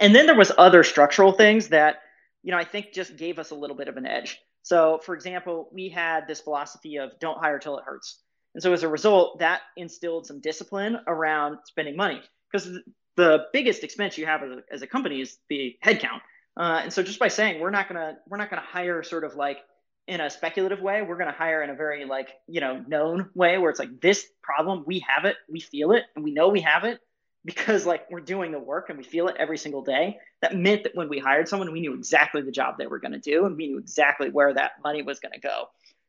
[0.00, 2.00] And then there was other structural things that,
[2.42, 4.40] you know, I think just gave us a little bit of an edge.
[4.62, 8.18] So, for example, we had this philosophy of don't hire till it hurts.
[8.54, 12.78] And so, as a result, that instilled some discipline around spending money because
[13.16, 16.20] the biggest expense you have as a, as a company is the headcount.
[16.56, 19.36] Uh, and so, just by saying we're not gonna we're not gonna hire sort of
[19.36, 19.58] like
[20.08, 23.58] in a speculative way, we're gonna hire in a very like you know known way
[23.58, 26.60] where it's like this problem we have it, we feel it, and we know we
[26.60, 27.00] have it,
[27.44, 30.18] because like we're doing the work and we feel it every single day.
[30.40, 33.12] That meant that when we hired someone we knew exactly the job they were going
[33.12, 35.66] to do and we knew exactly where that money was going to go.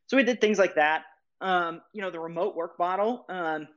[0.08, 1.04] So we did things like that.
[1.42, 3.68] Um, you know the remote work model um,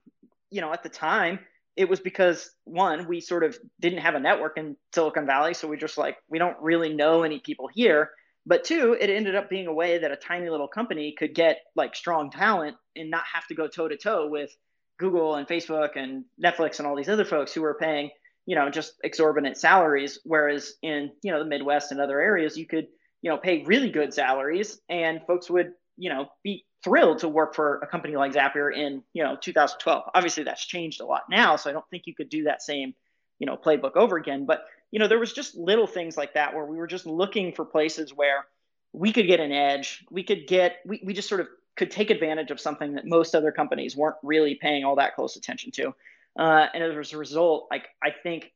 [0.50, 1.40] you know at the time
[1.74, 5.66] it was because one we sort of didn't have a network in silicon valley so
[5.66, 8.10] we just like we don't really know any people here
[8.46, 11.58] but two it ended up being a way that a tiny little company could get
[11.74, 14.56] like strong talent and not have to go toe to toe with
[14.98, 18.10] Google and Facebook and Netflix and all these other folks who were paying,
[18.46, 20.20] you know, just exorbitant salaries.
[20.24, 22.86] Whereas in, you know, the Midwest and other areas, you could,
[23.20, 27.54] you know, pay really good salaries and folks would, you know, be thrilled to work
[27.54, 30.04] for a company like Zapier in, you know, 2012.
[30.14, 31.56] Obviously that's changed a lot now.
[31.56, 32.94] So I don't think you could do that same,
[33.38, 34.46] you know, playbook over again.
[34.46, 37.52] But, you know, there was just little things like that where we were just looking
[37.52, 38.46] for places where
[38.92, 40.04] we could get an edge.
[40.10, 43.34] We could get, we, we just sort of could take advantage of something that most
[43.34, 45.94] other companies weren't really paying all that close attention to.
[46.38, 48.52] Uh, and as a result, like I think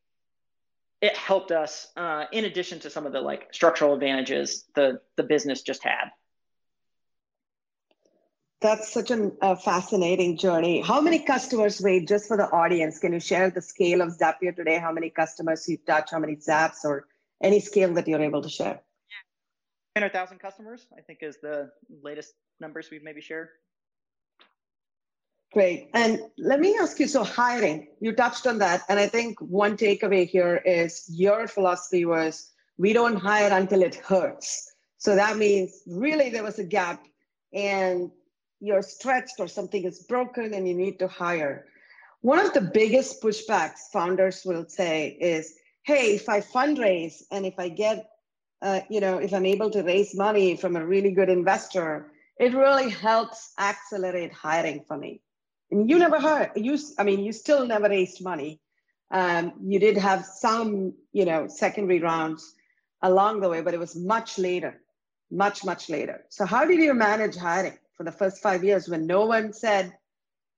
[1.00, 5.22] it helped us uh, in addition to some of the like structural advantages the the
[5.22, 6.10] business just had.
[8.60, 10.82] That's such a uh, fascinating journey.
[10.82, 14.54] How many customers, Wade, just for the audience, can you share the scale of Zapier
[14.54, 14.78] today?
[14.78, 17.06] How many customers you touch, how many Zaps, or
[17.42, 18.80] any scale that you're able to share?
[19.94, 21.70] 100,000 customers, I think, is the
[22.02, 23.48] latest numbers we've maybe shared.
[25.52, 25.88] Great.
[25.94, 28.82] And let me ask you so, hiring, you touched on that.
[28.88, 33.96] And I think one takeaway here is your philosophy was we don't hire until it
[33.96, 34.70] hurts.
[34.98, 37.02] So that means really there was a gap
[37.52, 38.10] and
[38.60, 41.66] you're stretched or something is broken and you need to hire.
[42.22, 47.54] one of the biggest pushbacks founders will say is, hey, if I fundraise and if
[47.58, 48.10] I get,
[48.60, 52.52] uh, you know, if I'm able to raise money from a really good investor, it
[52.54, 55.22] really helps accelerate hiring for me.
[55.70, 58.60] And you never heard, you, I mean, you still never raised money.
[59.10, 62.54] Um, you did have some, you know, secondary rounds
[63.00, 64.82] along the way, but it was much later,
[65.30, 66.26] much, much later.
[66.28, 69.92] So how did you manage hiring for the first five years when no one said,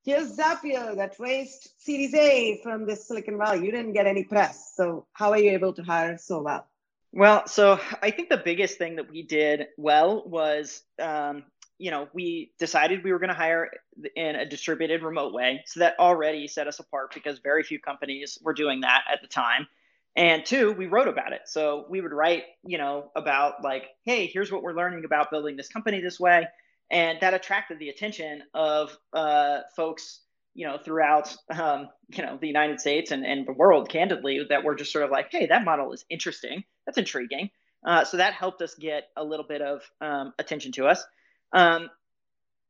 [0.04, 3.66] here's Zapier that raised Series A from the Silicon Valley.
[3.66, 4.74] You didn't get any press.
[4.76, 6.68] So how are you able to hire so well?
[7.10, 11.42] Well, so I think the biggest thing that we did well was, um,
[11.78, 13.70] you know, we decided we were going to hire
[14.14, 15.64] in a distributed remote way.
[15.66, 19.26] So that already set us apart because very few companies were doing that at the
[19.26, 19.66] time.
[20.14, 21.40] And two, we wrote about it.
[21.46, 25.56] So we would write, you know, about like, hey, here's what we're learning about building
[25.56, 26.46] this company this way
[26.92, 30.20] and that attracted the attention of uh, folks
[30.54, 34.62] you know throughout um, you know the united states and, and the world candidly that
[34.62, 36.62] were just sort of like hey that model is interesting.
[36.86, 37.50] That's intriguing.
[37.84, 41.04] Uh, so that helped us get a little bit of um, attention to us.
[41.52, 41.90] Um,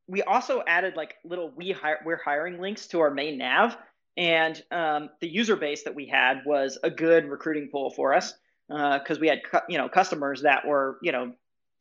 [0.09, 3.77] we also added like little we hire we're hiring links to our main nav
[4.17, 8.35] and um, the user base that we had was a good recruiting pool for us
[8.69, 11.33] because uh, we had cu- you know customers that were you know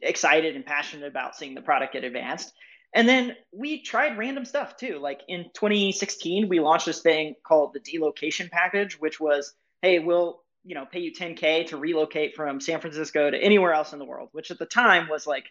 [0.02, 2.54] excited and passionate about seeing the product get advanced.
[2.94, 5.00] And then we tried random stuff too.
[5.00, 10.42] Like in 2016, we launched this thing called the delocation package, which was, hey, we'll
[10.64, 14.06] you know pay you 10k to relocate from San Francisco to anywhere else in the
[14.06, 15.46] world, which at the time was like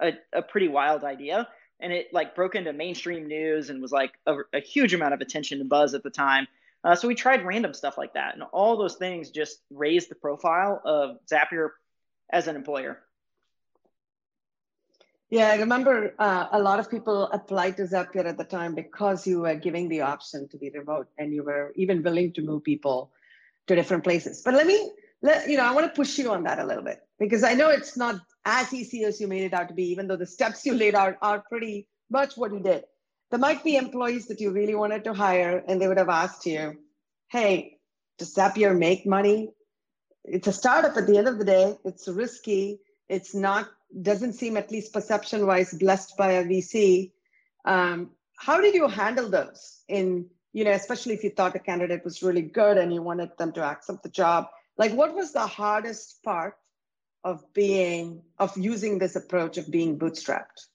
[0.00, 1.48] a, a pretty wild idea.
[1.78, 5.20] And it like broke into mainstream news and was like a, a huge amount of
[5.20, 6.46] attention and buzz at the time.
[6.82, 10.14] Uh, so we tried random stuff like that, and all those things just raised the
[10.14, 11.70] profile of Zapier
[12.32, 13.00] as an employer.
[15.30, 19.28] Yeah, I remember uh, a lot of people applied to Zapier at the time because
[19.28, 22.64] you were giving the option to be remote and you were even willing to move
[22.64, 23.12] people
[23.68, 24.42] to different places.
[24.44, 24.90] But let me,
[25.22, 27.54] let, you know, I want to push you on that a little bit because I
[27.54, 30.26] know it's not as easy as you made it out to be, even though the
[30.26, 32.82] steps you laid out are pretty much what you did.
[33.30, 36.44] There might be employees that you really wanted to hire and they would have asked
[36.44, 36.76] you,
[37.28, 37.78] hey,
[38.18, 39.50] does Zapier make money?
[40.24, 41.76] It's a startup at the end of the day.
[41.84, 42.80] It's risky.
[43.10, 43.68] It's not
[44.02, 47.10] doesn't seem, at least perception wise, blessed by a VC.
[47.64, 52.04] Um, how did you handle those in, you know, especially if you thought a candidate
[52.04, 54.46] was really good and you wanted them to accept the job?
[54.78, 56.56] Like, what was the hardest part
[57.24, 60.68] of being, of using this approach of being bootstrapped?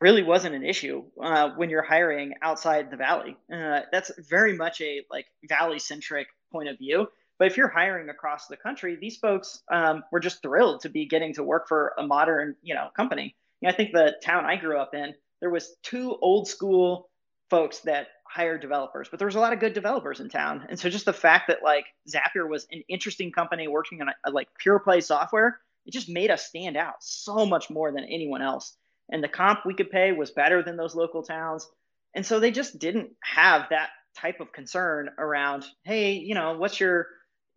[0.00, 3.36] really wasn't an issue uh, when you're hiring outside the valley.
[3.52, 7.06] Uh, that's very much a like valley centric point of view.
[7.40, 11.06] But if you're hiring across the country, these folks um, were just thrilled to be
[11.06, 13.34] getting to work for a modern, you know, company.
[13.62, 17.08] You know, I think the town I grew up in, there was two old school
[17.48, 20.66] folks that hired developers, but there was a lot of good developers in town.
[20.68, 24.14] And so just the fact that like Zapier was an interesting company working on a,
[24.26, 28.04] a like pure play software, it just made us stand out so much more than
[28.04, 28.76] anyone else.
[29.10, 31.66] And the comp we could pay was better than those local towns.
[32.14, 36.78] And so they just didn't have that type of concern around, hey, you know, what's
[36.78, 37.06] your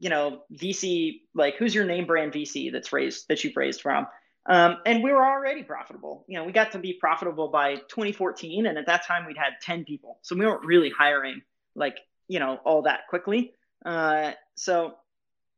[0.04, 4.06] you know, VC, like who's your name brand VC that's raised that you've raised from?
[4.46, 6.26] Um, and we were already profitable.
[6.28, 9.54] You know, we got to be profitable by 2014, and at that time we'd had
[9.62, 11.42] 10 people, so we weren't really hiring
[11.74, 13.54] like you know all that quickly.
[13.86, 14.96] Uh, so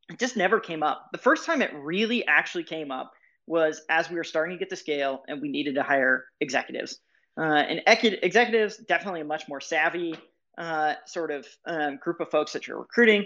[0.10, 1.08] it just never came up.
[1.12, 3.14] The first time it really actually came up
[3.48, 7.00] was as we were starting to get to scale and we needed to hire executives.
[7.36, 10.16] Uh, and executives definitely a much more savvy
[10.60, 13.26] uh, sort of um, group of folks that you're recruiting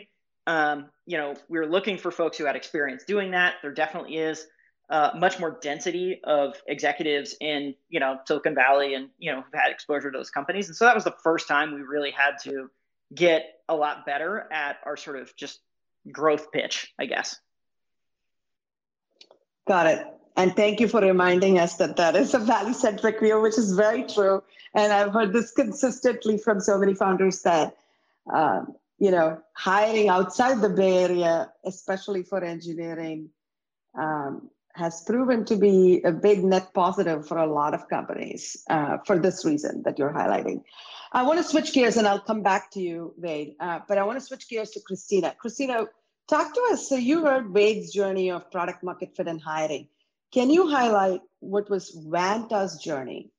[0.49, 3.53] um, you know, we were looking for folks who had experience doing that.
[3.61, 4.47] There definitely is
[4.89, 9.53] uh, much more density of executives in, you know, Silicon Valley and, you know, have
[9.53, 10.67] had exposure to those companies.
[10.67, 12.71] And so that was the first time we really had to
[13.13, 15.59] get a lot better at our sort of just
[16.11, 17.39] growth pitch, I guess.
[19.67, 20.07] Got it.
[20.35, 23.73] And thank you for reminding us that that is a valley centric view, which is
[23.73, 24.41] very true.
[24.73, 27.75] And I've heard this consistently from so many founders that
[28.33, 33.29] um, you know, hiring outside the Bay Area, especially for engineering,
[33.97, 38.97] um, has proven to be a big net positive for a lot of companies uh,
[39.05, 40.63] for this reason that you're highlighting.
[41.11, 44.03] I want to switch gears and I'll come back to you, Wade, uh, but I
[44.03, 45.33] want to switch gears to Christina.
[45.39, 45.85] Christina,
[46.27, 46.87] talk to us.
[46.87, 49.87] So you heard Wade's journey of product market fit and hiring.
[50.31, 53.31] Can you highlight what was Vanta's journey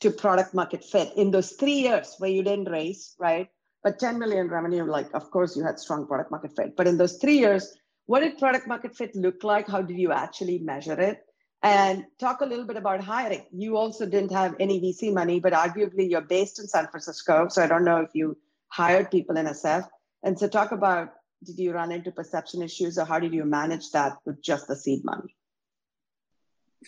[0.00, 3.48] to product market fit in those three years where you didn't raise, right?
[3.82, 6.76] But 10 million revenue, like, of course, you had strong product market fit.
[6.76, 7.74] But in those three years,
[8.06, 9.68] what did product market fit look like?
[9.68, 11.20] How did you actually measure it?
[11.62, 13.44] And talk a little bit about hiring.
[13.52, 17.48] You also didn't have any VC money, but arguably you're based in San Francisco.
[17.48, 18.36] So I don't know if you
[18.68, 19.86] hired people in SF.
[20.22, 21.12] And so talk about
[21.44, 24.76] did you run into perception issues or how did you manage that with just the
[24.76, 25.36] seed money?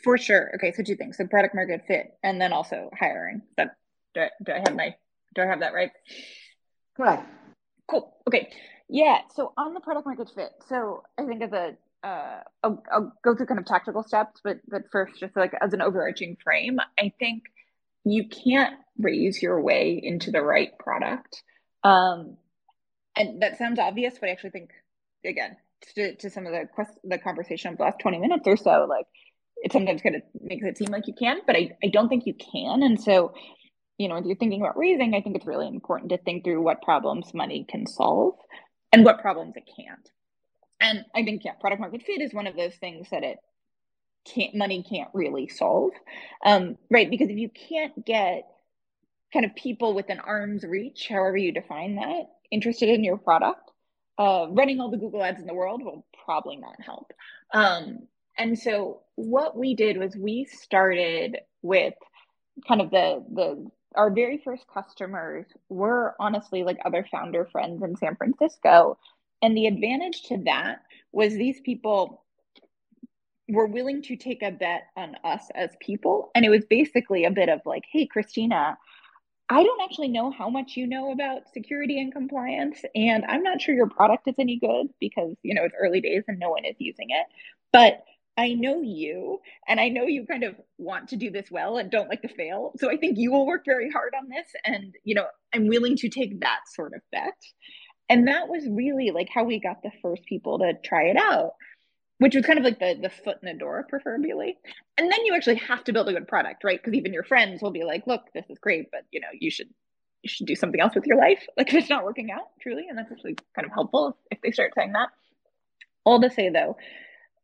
[0.02, 0.52] For sure.
[0.54, 1.16] Okay, so two things.
[1.16, 3.42] So product market fit and then also hiring.
[3.56, 3.76] That
[4.14, 4.94] do I, do I have my
[5.34, 5.90] do I have that right?
[7.00, 7.26] Correct.
[7.90, 8.14] Cool.
[8.28, 8.50] Okay.
[8.88, 9.20] Yeah.
[9.34, 13.34] So on the product market fit, so I think as a uh, I'll, I'll go
[13.34, 17.12] through kind of tactical steps, but but first, just like as an overarching frame, I
[17.18, 17.44] think
[18.04, 21.42] you can't raise your way into the right product.
[21.84, 22.36] Um,
[23.16, 24.70] and that sounds obvious, but I actually think
[25.24, 25.56] again
[25.94, 28.86] to, to some of the quest, the conversation of the last 20 minutes or so,
[28.88, 29.06] like
[29.56, 32.26] it sometimes kind of makes it seem like you can, but I, I don't think
[32.26, 32.82] you can.
[32.82, 33.32] And so,
[34.00, 36.62] you know, if you're thinking about raising, I think it's really important to think through
[36.62, 38.32] what problems money can solve
[38.92, 40.10] and what problems it can't.
[40.80, 43.36] And I think, yeah, product market fit is one of those things that it
[44.24, 45.90] can't, money can't really solve.
[46.42, 47.10] Um, right.
[47.10, 48.44] Because if you can't get
[49.34, 53.70] kind of people within arm's reach, however you define that, interested in your product,
[54.18, 57.12] uh, running all the Google ads in the world will probably not help.
[57.52, 58.08] Um,
[58.38, 61.92] and so what we did was we started with
[62.66, 67.96] kind of the the our very first customers were honestly like other founder friends in
[67.96, 68.98] San Francisco.
[69.42, 72.24] And the advantage to that was these people
[73.48, 76.30] were willing to take a bet on us as people.
[76.34, 78.78] And it was basically a bit of like, hey, Christina,
[79.48, 82.84] I don't actually know how much you know about security and compliance.
[82.94, 86.22] And I'm not sure your product is any good because, you know, it's early days
[86.28, 87.26] and no one is using it.
[87.72, 88.04] But
[88.36, 91.90] I know you and I know you kind of want to do this well and
[91.90, 92.72] don't like to fail.
[92.78, 94.46] So I think you will work very hard on this.
[94.64, 97.36] And, you know, I'm willing to take that sort of bet.
[98.08, 101.52] And that was really like how we got the first people to try it out,
[102.18, 104.58] which was kind of like the, the foot in the door, preferably.
[104.96, 106.82] And then you actually have to build a good product, right?
[106.82, 109.50] Because even your friends will be like, look, this is great, but you know, you
[109.50, 109.68] should
[110.22, 111.46] you should do something else with your life.
[111.56, 112.86] Like if it's not working out, truly.
[112.88, 115.08] And that's actually kind of helpful if they start saying that.
[116.04, 116.76] All to say though,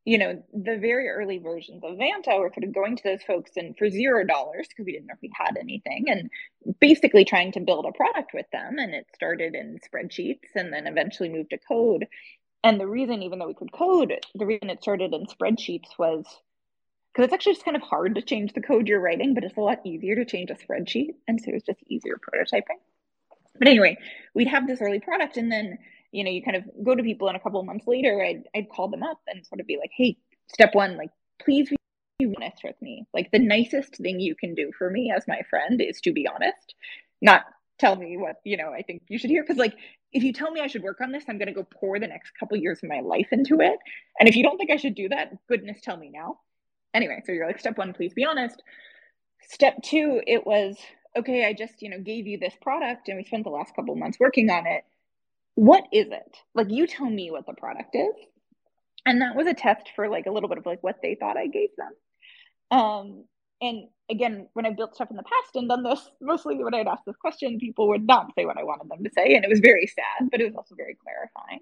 [0.07, 3.51] you know, the very early versions of Vanta were sort of going to those folks
[3.57, 6.31] and for zero dollars because we didn't know if we had anything and
[6.79, 8.79] basically trying to build a product with them.
[8.79, 12.07] And it started in spreadsheets and then eventually moved to code.
[12.63, 16.25] And the reason, even though we could code, the reason it started in spreadsheets was
[17.13, 19.57] because it's actually just kind of hard to change the code you're writing, but it's
[19.57, 21.17] a lot easier to change a spreadsheet.
[21.27, 22.79] And so it was just easier prototyping.
[23.59, 23.97] But anyway,
[24.35, 25.79] we'd have this early product and then
[26.13, 28.45] you know, you kind of go to people and a couple of months later, I'd,
[28.55, 30.17] I'd call them up and sort of be like, hey,
[30.49, 31.11] step one, like,
[31.43, 31.71] please
[32.19, 33.07] be honest with me.
[33.13, 36.27] Like, the nicest thing you can do for me as my friend is to be
[36.27, 36.75] honest,
[37.21, 37.45] not
[37.79, 39.45] tell me what, you know, I think you should hear.
[39.45, 39.75] Cause, like,
[40.13, 42.07] if you tell me I should work on this, I'm going to go pour the
[42.07, 43.79] next couple years of my life into it.
[44.19, 46.39] And if you don't think I should do that, goodness, tell me now.
[46.95, 48.63] Anyway, so you're like, step one, please be honest.
[49.43, 50.79] Step two, it was,
[51.17, 53.95] okay, I just, you know, gave you this product and we spent the last couple
[53.95, 54.85] months working on it
[55.57, 56.37] what is it?
[56.55, 58.15] Like, you tell me what the product is.
[59.05, 61.37] And that was a test for like a little bit of like what they thought
[61.37, 62.79] I gave them.
[62.79, 63.25] Um,
[63.61, 66.89] and again, when I built stuff in the past and done this, mostly when I'd
[66.89, 69.35] ask this question, people would not say what I wanted them to say.
[69.35, 71.61] And it was very sad, but it was also very clarifying.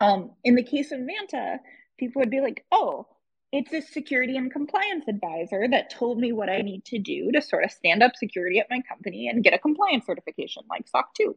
[0.00, 1.58] Um, in the case of Vanta,
[1.98, 3.06] people would be like, oh,
[3.50, 7.40] it's a security and compliance advisor that told me what I need to do to
[7.40, 11.14] sort of stand up security at my company and get a compliance certification like SOC
[11.14, 11.36] 2.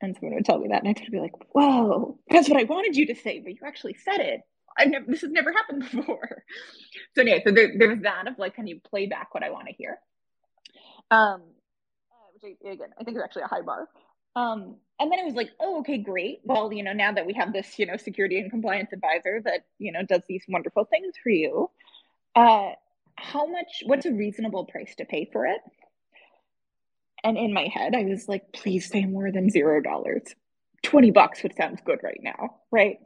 [0.00, 2.96] And someone would tell me that, and I'd be like, "Whoa, that's what I wanted
[2.96, 4.42] you to say, but you actually said it.
[4.78, 5.06] I've never.
[5.08, 6.42] This has never happened before."
[7.14, 9.50] So anyway, so there, there was that of like, can you play back what I
[9.50, 9.98] want to hear?
[11.10, 11.42] Um,
[12.34, 13.88] which I, again, I think is actually a high bar.
[14.34, 16.40] Um, and then it was like, oh, okay, great.
[16.44, 19.64] Well, you know, now that we have this, you know, security and compliance advisor that
[19.78, 21.70] you know does these wonderful things for you,
[22.34, 22.72] uh,
[23.16, 23.82] how much?
[23.86, 25.60] What's a reasonable price to pay for it?
[27.26, 30.22] And in my head, I was like, please say more than zero dollars.
[30.84, 32.98] 20 bucks would sound good right now, right?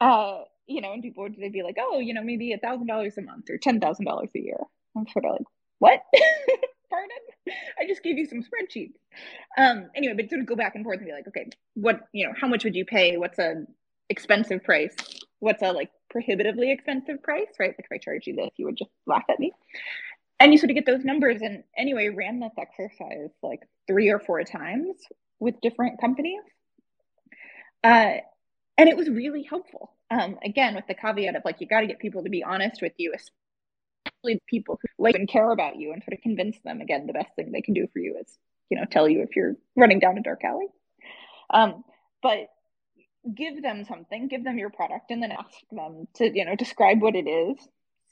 [0.00, 2.86] Uh, you know, and people would they'd be like, oh, you know, maybe a thousand
[2.86, 4.58] dollars a month or ten thousand dollars a year.
[4.96, 5.46] I'm sort of like,
[5.80, 6.00] what?
[6.90, 7.56] Pardon?
[7.80, 8.94] I just gave you some spreadsheets.
[9.58, 12.24] Um, anyway, but sort of go back and forth and be like, okay, what, you
[12.24, 13.16] know, how much would you pay?
[13.16, 13.64] What's a
[14.08, 14.94] expensive price?
[15.40, 17.70] What's a like prohibitively expensive price, right?
[17.76, 19.52] Like if I charge you this, you would just laugh at me
[20.38, 21.42] and you sort of get those numbers.
[21.42, 24.96] And anyway ran this exercise like three or four times
[25.38, 26.42] with different companies.
[27.84, 28.18] Uh,
[28.78, 29.92] and it was really helpful.
[30.08, 32.80] Um, again with the caveat of like you got to get people to be honest
[32.80, 36.80] with you especially people who like and care about you and sort of convince them
[36.80, 38.38] again the best thing they can do for you is
[38.70, 40.68] you know tell you if you're running down a dark alley.
[41.50, 41.84] Um,
[42.22, 42.48] but
[43.34, 44.28] give them something.
[44.28, 47.58] Give them your product and then ask them to you know describe what it is.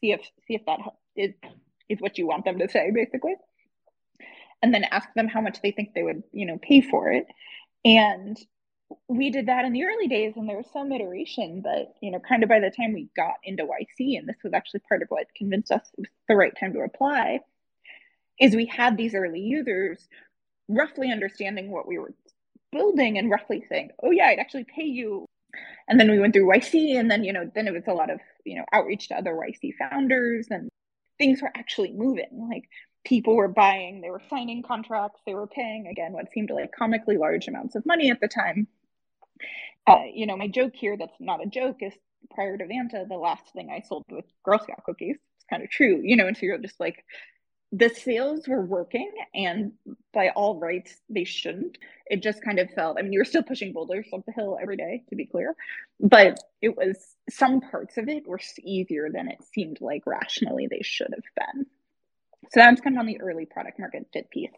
[0.00, 0.80] See if see if that
[1.16, 1.32] is
[1.88, 3.34] is what you want them to say basically.
[4.62, 7.26] And then ask them how much they think they would you know pay for it.
[7.84, 8.38] And
[9.08, 12.20] we did that in the early days and there was some iteration but you know
[12.20, 15.08] kind of by the time we got into yc and this was actually part of
[15.08, 17.40] what convinced us it was the right time to apply
[18.38, 20.06] is we had these early users
[20.68, 22.12] roughly understanding what we were
[22.72, 25.26] building and roughly saying oh yeah i'd actually pay you.
[25.86, 28.10] And then we went through yc and then you know then it was a lot
[28.10, 30.68] of you know outreach to other yc founders and
[31.18, 32.68] things were actually moving like
[33.04, 37.16] people were buying, they were signing contracts, they were paying again what seemed like comically
[37.16, 38.66] large amounts of money at the time.
[39.86, 41.92] Uh, you know, my joke here that's not a joke is
[42.30, 45.16] prior to Vanta, the last thing I sold was Girl Scout cookies.
[45.36, 47.04] It's kind of true, you know, and so you're just like,
[47.76, 49.72] the sales were working, and
[50.12, 51.76] by all rights, they shouldn't.
[52.06, 54.58] It just kind of felt, I mean, you were still pushing boulders up the hill
[54.60, 55.56] every day, to be clear,
[55.98, 56.96] but it was
[57.30, 61.66] some parts of it were easier than it seemed like rationally they should have been.
[62.52, 64.52] So that's kind of on the early product market fit piece.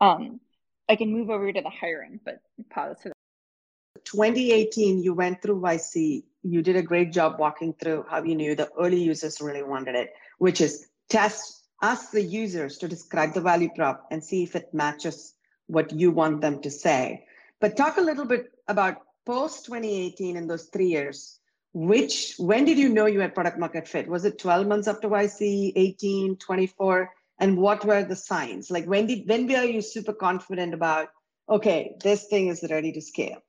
[0.00, 0.40] Um,
[0.86, 4.04] I can move over to the hiring, but pause for that.
[4.04, 6.24] 2018, you went through YC.
[6.42, 9.94] You did a great job walking through how you knew the early users really wanted
[9.94, 14.56] it, which is test, ask the users to describe the value prop and see if
[14.56, 15.34] it matches
[15.66, 17.24] what you want them to say.
[17.60, 21.38] But talk a little bit about post 2018 in those three years.
[21.72, 24.08] Which, when did you know you had product market fit?
[24.08, 27.10] Was it 12 months after YC, 18, 24?
[27.40, 31.08] and what were the signs like when did when were you super confident about
[31.48, 33.42] okay this thing is ready to scale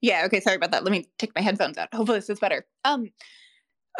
[0.00, 2.66] yeah okay sorry about that let me take my headphones out hopefully this is better
[2.84, 3.08] um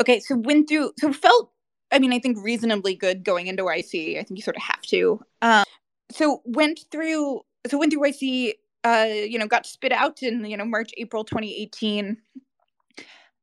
[0.00, 1.52] okay so went through so felt
[1.94, 4.82] i mean i think reasonably good going into yc i think you sort of have
[4.82, 5.64] to um
[6.10, 10.56] so went through so went through yc uh you know got spit out in you
[10.56, 12.16] know march april 2018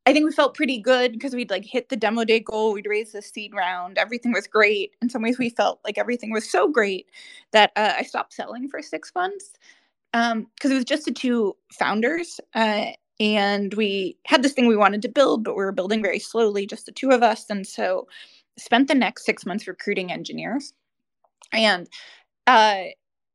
[0.07, 2.87] I think we felt pretty good because we'd like hit the demo day goal, we'd
[2.87, 4.95] raised the seed round, everything was great.
[4.99, 7.07] In some ways, we felt like everything was so great
[7.51, 9.53] that uh, I stopped selling for six months
[10.11, 12.39] because um, it was just the two founders.
[12.55, 12.87] Uh,
[13.19, 16.65] and we had this thing we wanted to build, but we were building very slowly,
[16.65, 17.45] just the two of us.
[17.51, 18.07] And so
[18.57, 20.73] spent the next six months recruiting engineers.
[21.53, 21.87] And
[22.47, 22.83] uh,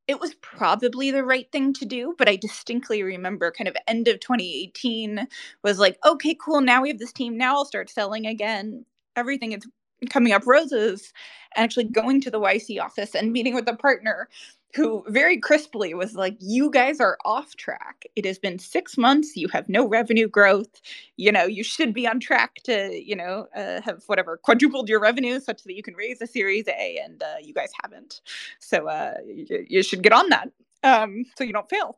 [0.07, 4.07] it was probably the right thing to do, but I distinctly remember kind of end
[4.07, 5.27] of 2018
[5.63, 6.61] was like, okay, cool.
[6.61, 7.37] Now we have this team.
[7.37, 8.85] Now I'll start selling again.
[9.15, 9.65] Everything is
[10.09, 11.13] coming up roses.
[11.55, 14.29] And actually going to the YC office and meeting with a partner
[14.77, 18.05] who very crisply was like, You guys are off track.
[18.15, 19.35] It has been six months.
[19.35, 20.81] You have no revenue growth.
[21.17, 25.01] You know, you should be on track to, you know, uh, have whatever quadrupled your
[25.01, 28.21] revenue such that you can raise a Series A, and uh, you guys haven't.
[28.59, 30.51] So uh, you, you should get on that
[30.83, 31.97] um, so you don't fail.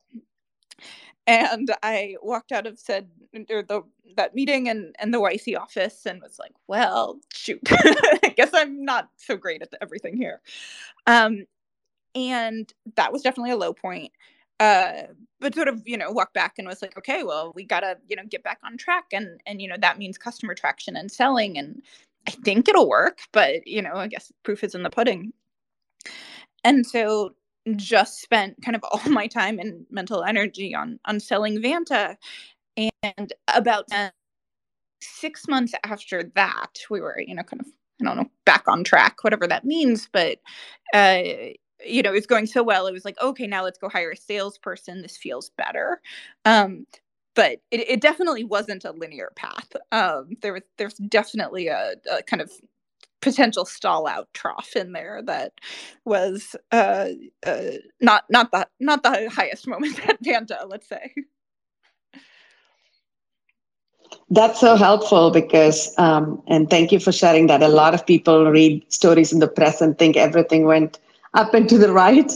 [1.28, 3.10] And I walked out of said
[3.52, 3.84] or the
[4.18, 8.84] that meeting and and the YC office and was like, well, shoot, I guess I'm
[8.84, 10.42] not so great at everything here.
[11.06, 11.46] Um,
[12.16, 14.12] and that was definitely a low point
[14.60, 15.04] uh
[15.40, 18.16] but sort of you know walked back and was like okay well we gotta you
[18.16, 21.58] know get back on track and and you know that means customer traction and selling
[21.58, 21.82] and
[22.28, 25.32] i think it'll work but you know i guess proof is in the pudding.
[26.64, 27.32] And so
[27.76, 32.16] just spent kind of all my time and mental energy on on selling vanta
[32.78, 33.86] and about
[35.02, 37.68] six months after that we were you know kind of
[38.02, 40.40] i don't know back on track whatever that means but
[40.94, 41.22] uh
[41.86, 42.88] you know, it was going so well.
[42.88, 45.02] It was like, okay, now let's go hire a salesperson.
[45.02, 46.02] This feels better.
[46.46, 46.86] Um,
[47.36, 49.72] but it, it definitely wasn't a linear path.
[49.92, 52.52] Um, there was there's definitely a, a kind of
[53.22, 55.54] potential stall out trough in there that
[56.06, 57.10] was uh,
[57.46, 57.62] uh,
[58.02, 61.14] not not the not the highest moment at Vanta, let's say.
[64.32, 67.64] That's so helpful because, um, and thank you for sharing that.
[67.64, 71.00] A lot of people read stories in the press and think everything went
[71.34, 72.32] up and to the right.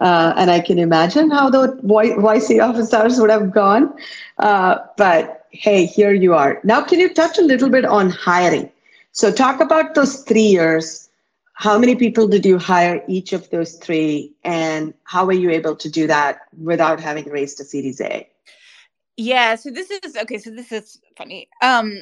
[0.00, 3.94] Uh, and I can imagine how the YC officers would have gone.
[4.38, 6.60] Uh, but hey, here you are.
[6.64, 8.70] Now, can you touch a little bit on hiring?
[9.12, 11.08] So, talk about those three years.
[11.54, 14.32] How many people did you hire each of those three?
[14.44, 18.28] And how were you able to do that without having raised a Series A?
[19.16, 20.38] Yeah, so this is okay.
[20.38, 21.48] So, this is funny.
[21.62, 21.98] Um,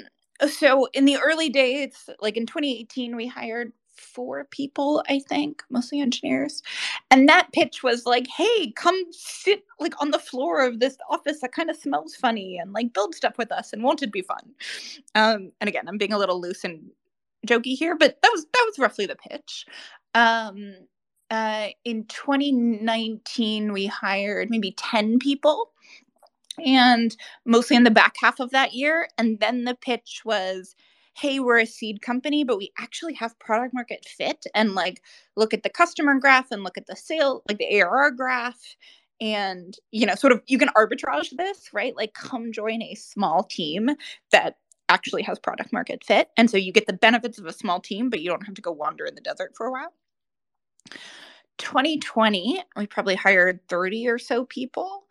[0.49, 6.01] so in the early days, like in 2018, we hired four people, I think, mostly
[6.01, 6.62] engineers.
[7.11, 11.40] And that pitch was like, hey, come sit like on the floor of this office
[11.40, 14.22] that kind of smells funny and like build stuff with us and won't it be
[14.22, 14.55] fun?
[15.14, 16.90] Um, and again, I'm being a little loose and
[17.47, 19.66] jokey here, but that was that was roughly the pitch.
[20.14, 20.74] Um,
[21.30, 25.72] uh, in 2019, we hired maybe 10 people
[26.64, 29.09] and mostly in the back half of that year.
[29.18, 30.74] And then the pitch was,
[31.16, 35.02] hey, we're a seed company, but we actually have product market fit and like
[35.34, 38.76] look at the customer graph and look at the sale, like the ARR graph.
[39.18, 41.96] And, you know, sort of you can arbitrage this, right?
[41.96, 43.90] Like come join a small team
[44.30, 44.58] that
[44.90, 46.28] actually has product market fit.
[46.36, 48.62] And so you get the benefits of a small team, but you don't have to
[48.62, 49.94] go wander in the desert for a while.
[51.58, 55.04] 2020, we probably hired 30 or so people.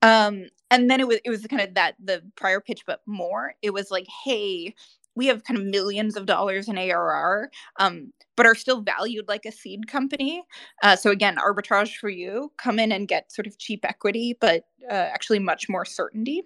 [0.00, 3.54] Um, and then it was it was kind of that the prior pitch, but more.
[3.60, 4.74] It was like, hey,
[5.20, 9.44] we have kind of millions of dollars in ARR, um, but are still valued like
[9.44, 10.42] a seed company.
[10.82, 12.50] Uh, so again, arbitrage for you.
[12.56, 16.42] Come in and get sort of cheap equity, but uh, actually much more certainty.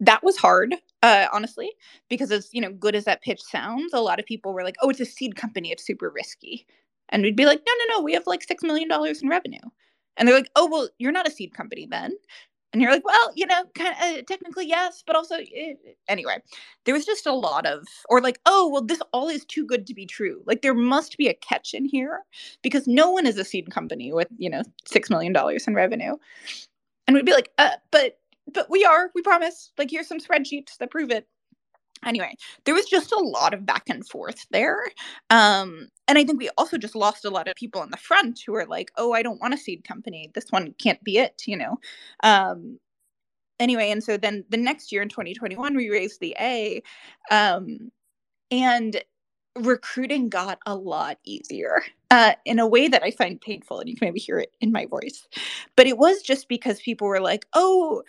[0.00, 1.70] That was hard, uh, honestly,
[2.08, 4.76] because as you know, good as that pitch sounds, a lot of people were like,
[4.82, 6.66] "Oh, it's a seed company; it's super risky."
[7.10, 9.60] And we'd be like, no, no, no, we have like $6 million in revenue.
[10.16, 12.16] And they're like, oh, well, you're not a seed company then.
[12.74, 15.74] And you're like, well, you know, kind of uh, technically yes, but also eh.
[16.08, 16.38] anyway,
[16.84, 19.86] there was just a lot of, or like, oh, well, this all is too good
[19.86, 20.42] to be true.
[20.44, 22.22] Like there must be a catch in here
[22.62, 24.62] because no one is a seed company with, you know,
[24.92, 25.32] $6 million
[25.68, 26.16] in revenue.
[27.06, 28.18] And we'd be like, uh, but,
[28.52, 29.70] but we are, we promise.
[29.78, 31.28] Like here's some spreadsheets that prove it
[32.06, 32.34] anyway
[32.64, 34.84] there was just a lot of back and forth there
[35.30, 38.40] um and i think we also just lost a lot of people in the front
[38.46, 41.42] who are like oh i don't want a seed company this one can't be it
[41.46, 41.78] you know
[42.22, 42.78] um
[43.60, 46.82] anyway and so then the next year in 2021 we raised the a
[47.30, 47.90] um
[48.50, 49.02] and
[49.56, 53.96] recruiting got a lot easier uh, in a way that I find painful, and you
[53.96, 55.26] can maybe hear it in my voice.
[55.76, 58.02] But it was just because people were like, "Oh,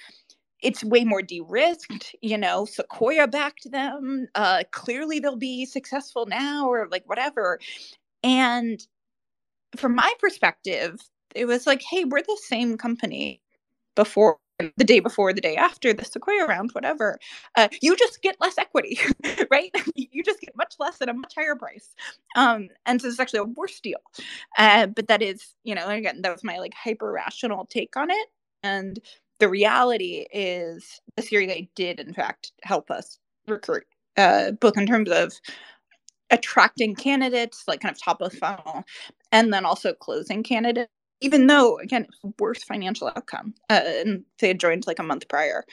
[0.65, 6.67] it's way more de-risked you know sequoia backed them uh clearly they'll be successful now
[6.69, 7.59] or like whatever.
[8.23, 8.79] And
[9.77, 10.99] from my perspective
[11.35, 13.41] it was like hey we're the same company
[13.95, 14.37] before
[14.77, 17.19] the day before the day after the sequoia round whatever.
[17.57, 18.99] Uh, you just get less equity
[19.51, 19.71] right?
[19.95, 21.95] You just get much less at a much higher price.
[22.37, 23.99] Um, and so it's actually a worse deal.
[24.57, 28.11] Uh, but that is you know again that was my like hyper rational take on
[28.11, 28.27] it.
[28.63, 28.99] And
[29.39, 33.85] the reality is the Series A did in fact help us recruit,
[34.17, 35.33] uh, both in terms of
[36.31, 38.83] attracting candidates, like kind of top of funnel,
[39.31, 40.91] and then also closing candidates.
[41.21, 42.05] Even though, again,
[42.39, 45.63] worse financial outcome, uh, and they had joined like a month prior.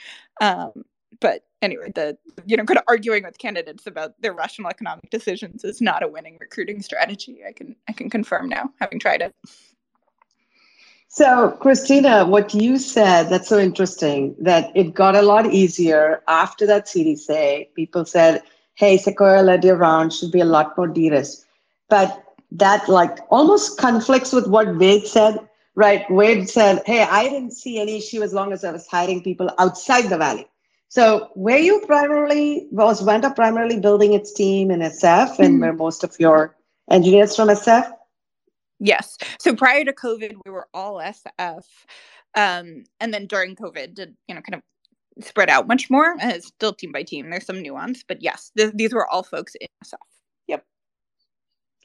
[0.41, 0.71] Um,
[1.19, 5.63] but anyway, the you know, kind of arguing with candidates about their rational economic decisions
[5.65, 7.41] is not a winning recruiting strategy.
[7.47, 9.35] I can I can confirm now, having tried it.
[11.15, 16.65] So, Christina, what you said, that's so interesting that it got a lot easier after
[16.65, 17.67] that CDC.
[17.75, 18.41] People said,
[18.73, 21.23] hey, Sequoia led your round should be a lot more de
[21.87, 25.37] But that like almost conflicts with what Wade said,
[25.75, 26.03] right?
[26.09, 29.51] Wade said, hey, I didn't see any issue as long as I was hiring people
[29.59, 30.47] outside the valley.
[30.89, 35.59] So where you primarily was Vanta primarily building its team in SF and mm-hmm.
[35.59, 36.55] where most of your
[36.89, 37.91] engineers from SF?
[38.83, 39.17] Yes.
[39.39, 41.63] So prior to COVID, we were all SF.
[42.35, 46.15] Um, and then during COVID, did, you know, kind of spread out much more.
[46.21, 47.29] Uh, still team by team.
[47.29, 49.97] There's some nuance, but yes, th- these were all folks in SF.
[50.47, 50.65] Yep.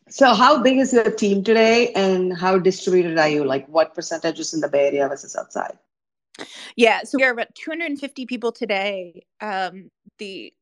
[0.09, 3.44] So how big is your team today and how distributed are you?
[3.44, 5.78] Like what percentage is in the Bay Area versus outside?
[6.76, 9.24] Yeah, so we are about 250 people today.
[9.40, 10.53] Um, the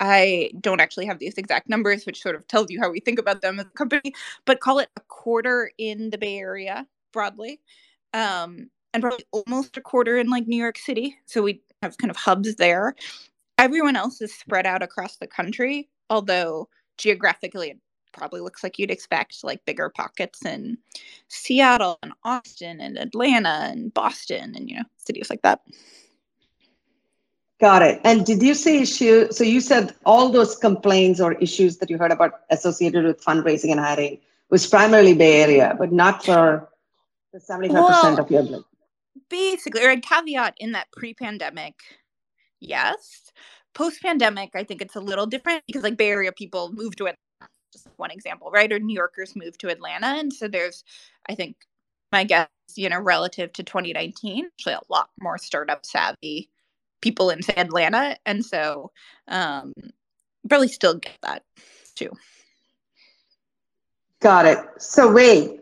[0.00, 3.18] I don't actually have these exact numbers, which sort of tells you how we think
[3.18, 4.12] about them as a company,
[4.44, 7.60] but call it a quarter in the Bay Area broadly,
[8.12, 11.16] um, and probably almost a quarter in like New York City.
[11.26, 12.94] So we have kind of hubs there.
[13.58, 16.68] Everyone else is spread out across the country, although
[16.98, 17.78] geographically it
[18.12, 20.78] probably looks like you'd expect, like bigger pockets in
[21.28, 25.60] Seattle and Austin and Atlanta and Boston and you know cities like that.
[27.64, 27.98] Got it.
[28.04, 29.32] And did you say issue?
[29.32, 33.70] So you said all those complaints or issues that you heard about associated with fundraising
[33.70, 34.18] and hiring
[34.50, 36.68] was primarily Bay Area, but not for
[37.32, 38.64] the 75% well, of your business.
[39.30, 41.72] Basically, or a caveat in that pre-pandemic,
[42.60, 43.32] yes.
[43.72, 47.16] Post-pandemic, I think it's a little different because like Bay Area people moved to it.
[47.72, 48.70] Just one example, right?
[48.70, 50.84] Or New Yorkers moved to Atlanta, and so there's,
[51.30, 51.56] I think,
[52.12, 56.50] my guess, you know, relative to 2019, actually a lot more startup savvy
[57.04, 58.90] people in say Atlanta, and so
[59.28, 59.74] um,
[60.48, 61.44] probably still get that
[61.94, 62.10] too.
[64.20, 64.58] Got it.
[64.78, 65.60] So Wade,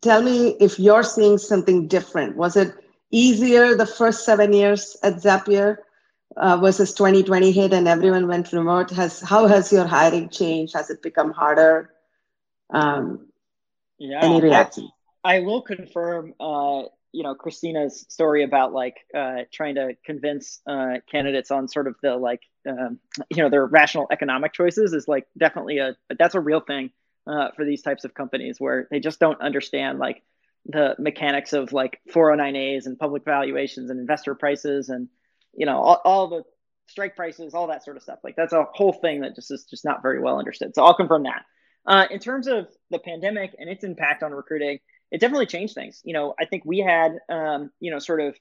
[0.00, 2.36] tell me if you're seeing something different.
[2.36, 2.72] Was it
[3.10, 5.76] easier the first seven years at Zapier
[6.36, 8.90] uh, versus 2020 hit and everyone went remote?
[8.90, 10.74] Has how has your hiring changed?
[10.74, 11.90] Has it become harder?
[12.70, 13.28] Um,
[13.98, 14.88] yeah, any reaction?
[15.22, 16.32] I will confirm.
[16.40, 21.86] Uh, you know Christina's story about like uh, trying to convince uh, candidates on sort
[21.86, 22.98] of the like um,
[23.30, 26.90] you know their rational economic choices is like definitely a that's a real thing
[27.26, 30.22] uh, for these types of companies where they just don't understand like
[30.66, 35.08] the mechanics of like 409as and public valuations and investor prices and
[35.54, 36.42] you know all, all the
[36.86, 38.18] strike prices all that sort of stuff.
[38.22, 40.74] Like that's a whole thing that just is just not very well understood.
[40.74, 41.44] So i'll confirm that.
[41.86, 44.80] Uh, in terms of the pandemic and its impact on recruiting
[45.10, 48.36] it definitely changed things you know i think we had um, you know sort of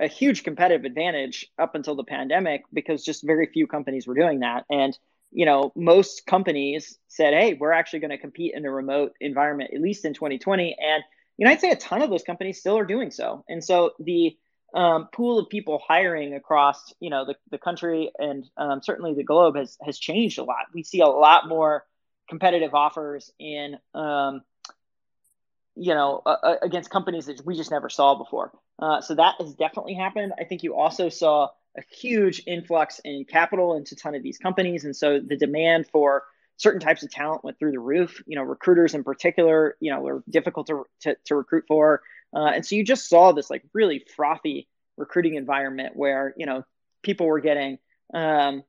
[0.00, 4.40] a huge competitive advantage up until the pandemic because just very few companies were doing
[4.40, 4.98] that and
[5.30, 9.70] you know most companies said hey we're actually going to compete in a remote environment
[9.74, 11.04] at least in 2020 and
[11.36, 13.44] you know, I'd say a ton of those companies still are doing so.
[13.48, 14.36] And so the
[14.74, 19.24] um, pool of people hiring across, you know, the, the country and um, certainly the
[19.24, 20.66] globe has has changed a lot.
[20.72, 21.84] We see a lot more
[22.28, 24.42] competitive offers in, um,
[25.74, 28.52] you know, uh, against companies that we just never saw before.
[28.78, 30.32] Uh, so that has definitely happened.
[30.38, 34.38] I think you also saw a huge influx in capital into a ton of these
[34.38, 36.24] companies, and so the demand for
[36.58, 38.22] certain types of talent went through the roof.
[38.26, 42.02] You know, recruiters in particular, you know, were difficult to, to, to recruit for.
[42.34, 46.64] Uh, and so you just saw this like really frothy recruiting environment where, you know,
[47.02, 47.78] people were getting,
[48.14, 48.62] um,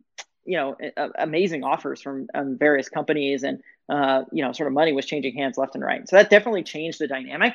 [0.46, 0.78] you know,
[1.18, 5.36] amazing offers from um, various companies and, uh, you know, sort of money was changing
[5.36, 6.08] hands left and right.
[6.08, 7.54] So that definitely changed the dynamic.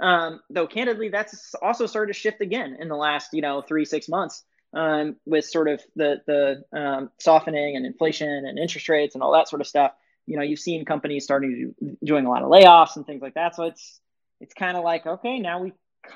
[0.00, 3.84] Um, though candidly, that's also started to shift again in the last, you know, three,
[3.84, 9.14] six months um, with sort of the the um, softening and inflation and interest rates
[9.14, 9.92] and all that sort of stuff,
[10.26, 13.22] you know, you've seen companies starting to do, doing a lot of layoffs and things
[13.22, 13.56] like that.
[13.56, 14.00] So it's
[14.40, 15.72] it's kind of like okay, now we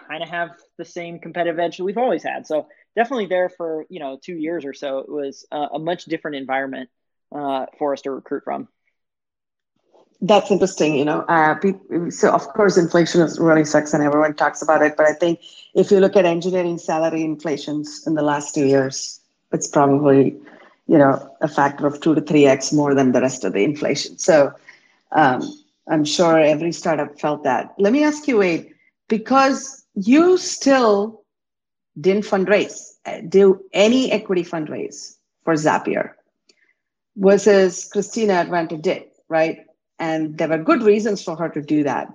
[0.08, 2.46] kind of have the same competitive edge that we've always had.
[2.46, 6.04] So definitely there for you know two years or so, it was a, a much
[6.04, 6.90] different environment
[7.34, 8.68] uh, for us to recruit from.
[10.22, 10.96] That's interesting.
[10.96, 11.58] You know, uh,
[12.10, 14.96] so of course inflation is really sucks, and everyone talks about it.
[14.96, 15.40] But I think
[15.74, 19.20] if you look at engineering salary inflations in the last two years,
[19.52, 20.36] it's probably
[20.86, 23.64] you know a factor of two to three x more than the rest of the
[23.64, 24.18] inflation.
[24.18, 24.52] So
[25.12, 25.42] um,
[25.88, 27.74] I'm sure every startup felt that.
[27.78, 28.74] Let me ask you, Wade,
[29.08, 31.19] because you still
[31.98, 36.12] didn't fundraise, uh, do any equity fundraise for Zapier,
[37.16, 39.60] versus Christina at Vanta did, right?
[40.00, 42.12] and there were good reasons for her to do that.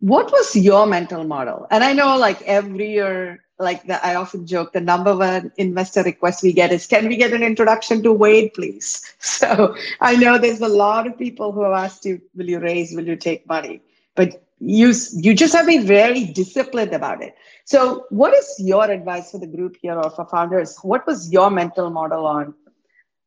[0.00, 1.66] What was your mental model?
[1.70, 6.02] And i know like every year like the, i often joke the number one investor
[6.02, 9.02] request we get is can we get an introduction to wade please?
[9.18, 12.94] So i know there's a lot of people who have asked you will you raise?
[12.94, 13.82] Will you take money?
[14.14, 17.34] But you you just have to be very disciplined about it.
[17.64, 20.78] So what is your advice for the group here or for founders?
[20.82, 22.54] What was your mental model on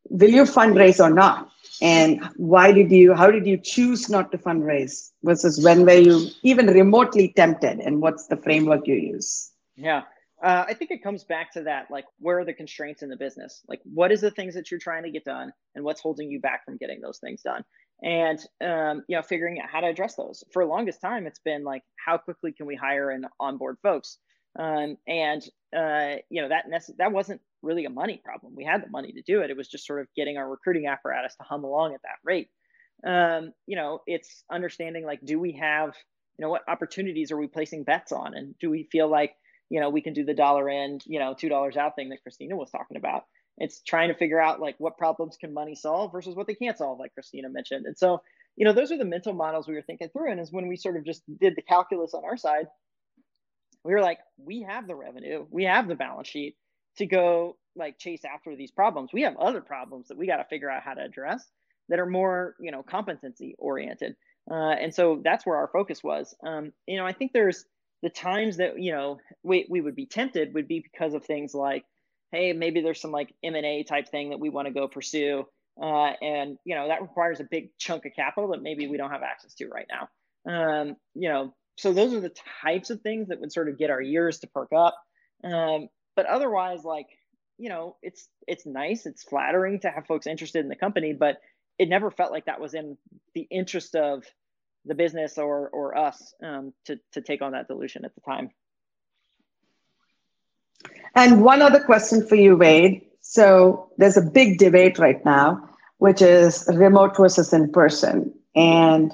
[0.10, 1.50] will you fundraise or not?
[1.82, 6.28] And why did you how did you choose not to fundraise versus when were you
[6.44, 9.52] even remotely tempted and what's the framework you use?
[9.76, 10.04] Yeah
[10.44, 13.18] uh, i think it comes back to that like where are the constraints in the
[13.18, 16.30] business like what is the things that you're trying to get done and what's holding
[16.30, 17.64] you back from getting those things done
[18.02, 21.40] and um, you know figuring out how to address those for the longest time it's
[21.40, 24.18] been like how quickly can we hire and onboard folks
[24.60, 25.42] um, and
[25.76, 28.54] uh, you know that nece- that wasn't really a money problem.
[28.56, 29.50] We had the money to do it.
[29.50, 32.50] It was just sort of getting our recruiting apparatus to hum along at that rate.
[33.06, 35.96] Um, you know, it's understanding like, do we have,
[36.38, 39.34] you know, what opportunities are we placing bets on, and do we feel like,
[39.70, 42.24] you know, we can do the dollar in, you know, two dollars out thing that
[42.24, 43.26] Christina was talking about.
[43.58, 46.78] It's trying to figure out like what problems can money solve versus what they can't
[46.78, 47.86] solve, like Christina mentioned.
[47.86, 48.22] And so,
[48.56, 50.32] you know, those are the mental models we were thinking through.
[50.32, 52.68] And is when we sort of just did the calculus on our side,
[53.84, 56.56] we were like, we have the revenue, we have the balance sheet
[56.98, 59.12] to go like chase after these problems.
[59.14, 61.44] We have other problems that we got to figure out how to address
[61.90, 64.16] that are more, you know, competency oriented.
[64.50, 66.36] Uh, and so that's where our focus was.
[66.46, 67.66] Um, you know, I think there's
[68.04, 71.56] the times that you know we we would be tempted would be because of things
[71.56, 71.86] like,
[72.32, 74.88] hey, maybe there's some like M and A type thing that we want to go
[74.88, 75.46] pursue,
[75.82, 79.10] uh, and you know that requires a big chunk of capital that maybe we don't
[79.10, 80.10] have access to right now.
[80.46, 83.90] Um, you know, so those are the types of things that would sort of get
[83.90, 84.96] our ears to perk up.
[85.44, 87.08] Um, but otherwise, like
[87.58, 91.38] you know, it's it's nice, it's flattering to have folks interested in the company, but
[91.80, 92.98] it never felt like that was in
[93.34, 94.26] the interest of
[94.86, 98.50] the business or or us um, to to take on that dilution at the time.
[101.16, 103.02] And one other question for you, Wade.
[103.22, 108.34] So there's a big debate right now, which is remote versus in person.
[108.56, 109.14] And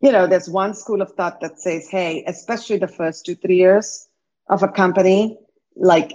[0.00, 3.56] you know, there's one school of thought that says, hey, especially the first two, three
[3.56, 4.08] years
[4.48, 5.38] of a company,
[5.76, 6.12] like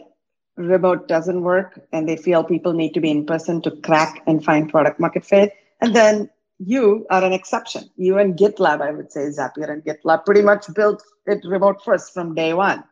[0.58, 4.44] remote doesn't work and they feel people need to be in person to crack and
[4.44, 5.54] find product market fit.
[5.82, 6.30] And then
[6.60, 7.90] you are an exception.
[7.98, 12.14] You and GitLab, I would say, Zapier and GitLab pretty much built it remote first
[12.14, 12.84] from day one.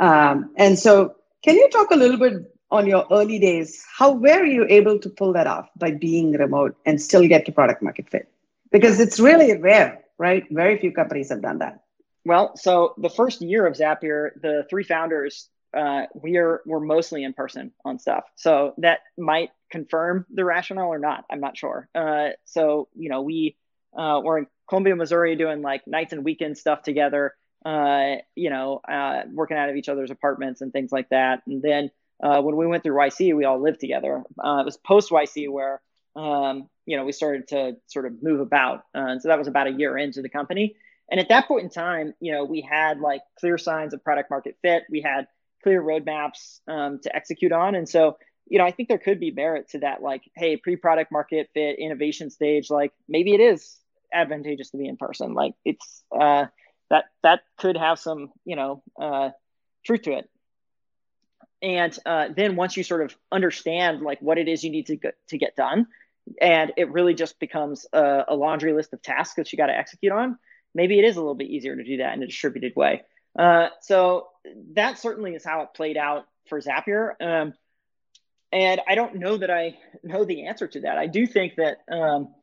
[0.00, 4.44] Um, and so, can you talk a little bit on your early days, how were
[4.44, 8.08] you able to pull that off by being remote and still get to product market
[8.08, 8.28] fit?
[8.72, 10.44] Because it's really rare, right?
[10.50, 11.82] Very few companies have done that.
[12.24, 17.24] Well, so the first year of Zapier, the three founders, uh, we are we're mostly
[17.24, 18.24] in person on stuff.
[18.36, 21.24] So that might confirm the rationale or not.
[21.30, 21.88] I'm not sure.
[21.94, 23.56] Uh, so you know, we
[23.96, 27.34] uh, we're in Columbia, Missouri, doing like nights and weekend stuff together.
[27.64, 31.42] Uh, you know, uh, working out of each other's apartments and things like that.
[31.46, 31.90] And then
[32.22, 34.22] uh, when we went through YC, we all lived together.
[34.38, 35.80] Uh, it was post YC where
[36.14, 39.66] um, you know we started to sort of move about, and so that was about
[39.66, 40.76] a year into the company.
[41.10, 44.30] And at that point in time, you know, we had like clear signs of product
[44.30, 44.84] market fit.
[44.90, 45.26] We had
[45.62, 48.16] clear roadmaps um, to execute on, and so
[48.48, 50.02] you know, I think there could be merit to that.
[50.02, 53.76] Like, hey, pre-product market fit, innovation stage, like maybe it is
[54.12, 55.34] advantageous to be in person.
[55.34, 56.46] Like, it's uh,
[56.92, 59.30] that that could have some you know uh,
[59.84, 60.28] truth to it
[61.62, 64.96] and uh, then once you sort of understand like what it is you need to
[64.96, 65.86] get, to get done
[66.40, 69.76] and it really just becomes a, a laundry list of tasks that you got to
[69.76, 70.38] execute on
[70.74, 73.02] maybe it is a little bit easier to do that in a distributed way
[73.38, 74.28] uh, so
[74.74, 77.54] that certainly is how it played out for zapier um,
[78.52, 81.78] and i don't know that i know the answer to that i do think that
[81.90, 82.34] um,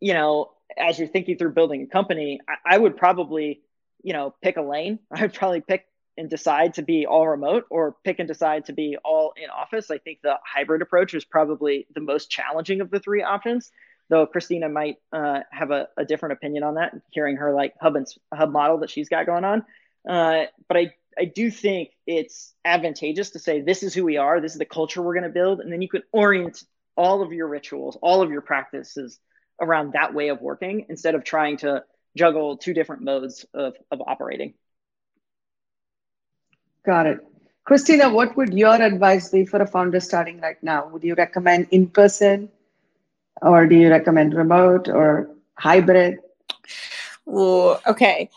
[0.00, 3.60] you know as you're thinking through building a company I, I would probably
[4.02, 5.86] you know pick a lane i would probably pick
[6.20, 9.90] and decide to be all remote or pick and decide to be all in office.
[9.90, 13.72] I think the hybrid approach is probably the most challenging of the three options.
[14.10, 17.96] Though Christina might uh, have a, a, different opinion on that, hearing her like hub
[17.96, 19.64] and hub model that she's got going on.
[20.06, 24.40] Uh, but I I do think it's advantageous to say this is who we are,
[24.40, 26.64] this is the culture we're going to build, and then you can orient
[26.96, 29.18] all of your rituals, all of your practices
[29.60, 31.84] around that way of working instead of trying to
[32.16, 34.54] juggle two different modes of, of operating.
[36.86, 37.18] Got it.
[37.64, 40.88] Christina, what would your advice be for a founder starting right now?
[40.88, 42.48] Would you recommend in person
[43.42, 46.18] or do you recommend remote or hybrid?
[47.28, 48.30] Ooh, okay.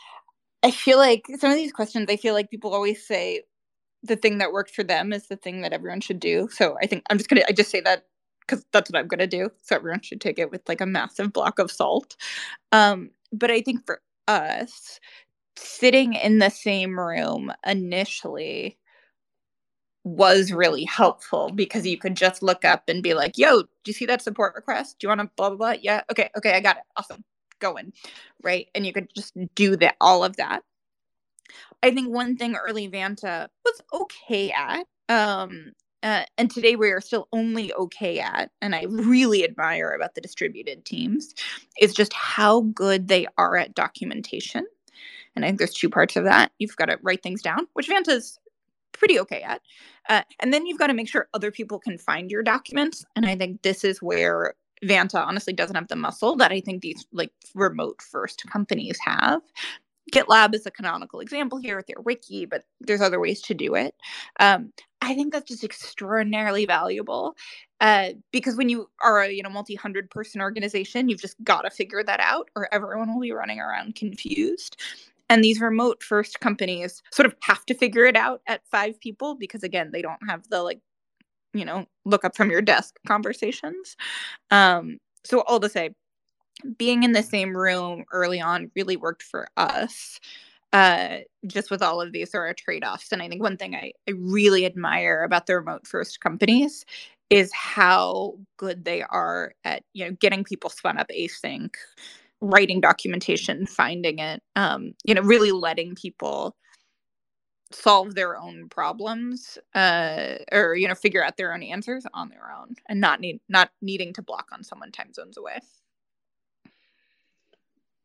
[0.63, 3.43] I feel like some of these questions, I feel like people always say
[4.03, 6.49] the thing that worked for them is the thing that everyone should do.
[6.51, 8.05] So I think I'm just going to, I just say that
[8.41, 9.49] because that's what I'm going to do.
[9.63, 12.15] So everyone should take it with like a massive block of salt.
[12.71, 14.99] Um, but I think for us,
[15.57, 18.77] sitting in the same room initially
[20.03, 23.93] was really helpful because you could just look up and be like, yo, do you
[23.93, 24.99] see that support request?
[24.99, 25.75] Do you want to blah, blah, blah?
[25.81, 26.01] Yeah.
[26.11, 26.29] Okay.
[26.37, 26.53] Okay.
[26.53, 26.83] I got it.
[26.97, 27.23] Awesome.
[27.63, 27.93] Going.
[28.43, 28.67] Right.
[28.75, 30.63] And you could just do that, all of that.
[31.81, 37.01] I think one thing early Vanta was okay at, um, uh, and today we are
[37.01, 41.33] still only okay at, and I really admire about the distributed teams,
[41.79, 44.65] is just how good they are at documentation.
[45.35, 46.51] And I think there's two parts of that.
[46.59, 48.39] You've got to write things down, which Vanta's
[48.91, 49.61] pretty okay at.
[50.09, 53.05] Uh, and then you've got to make sure other people can find your documents.
[53.15, 56.81] And I think this is where Vanta honestly doesn't have the muscle that I think
[56.81, 59.41] these like remote first companies have.
[60.11, 63.73] GitLab is a canonical example here with their wiki, but there's other ways to do
[63.73, 63.95] it.
[64.39, 67.35] Um, I think that's just extraordinarily valuable
[67.81, 71.61] uh, because when you are a you know multi hundred person organization, you've just got
[71.63, 74.77] to figure that out, or everyone will be running around confused.
[75.29, 79.35] And these remote first companies sort of have to figure it out at five people
[79.35, 80.79] because, again, they don't have the like,
[81.53, 83.95] you know, look up from your desk conversations.
[84.51, 85.91] Um, so, all to say,
[86.77, 90.19] being in the same room early on really worked for us.
[90.71, 93.11] Uh, just with all of these sort of trade-offs.
[93.11, 96.83] And I think one thing I, I really admire about the remote first companies
[97.29, 101.69] is how good they are at you know getting people spun up async
[102.43, 106.55] writing documentation, finding it, um, you know, really letting people
[107.73, 112.51] solve their own problems uh, or you know figure out their own answers on their
[112.59, 115.59] own and not need not needing to block on someone time zones away.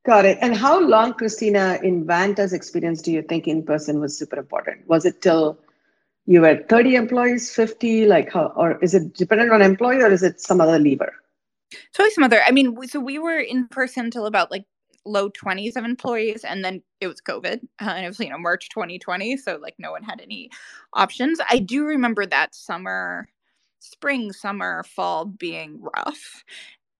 [0.07, 0.39] Got it.
[0.41, 4.89] And how long christina in vanta's experience do you think in person was super important?
[4.89, 5.59] Was it till
[6.27, 10.23] you were 30 employees 50 like how or is it dependent on employee or is
[10.23, 11.13] it some other lever?
[11.93, 12.43] Totally some other.
[12.47, 14.65] I mean, so we were in person till about like
[15.07, 18.39] low 20s of employees and then it was covid uh, and it was you know
[18.39, 20.51] march 2020 so like no one had any
[20.95, 21.41] options.
[21.51, 23.29] I do remember that summer
[23.81, 26.43] spring summer fall being rough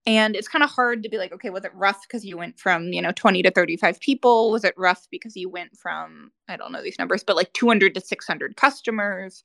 [0.07, 2.59] and it's kind of hard to be like okay was it rough because you went
[2.59, 4.51] from you know 20 to 35 people?
[4.53, 7.95] Was it rough because you went from i don't know these numbers but like 200
[7.95, 9.45] to 600 customers?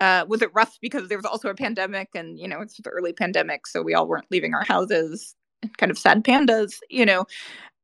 [0.00, 2.90] Uh, was it rough because there was also a pandemic and you know it's the
[2.90, 5.36] early pandemic so we all weren't leaving our houses
[5.76, 7.24] kind of sad pandas you know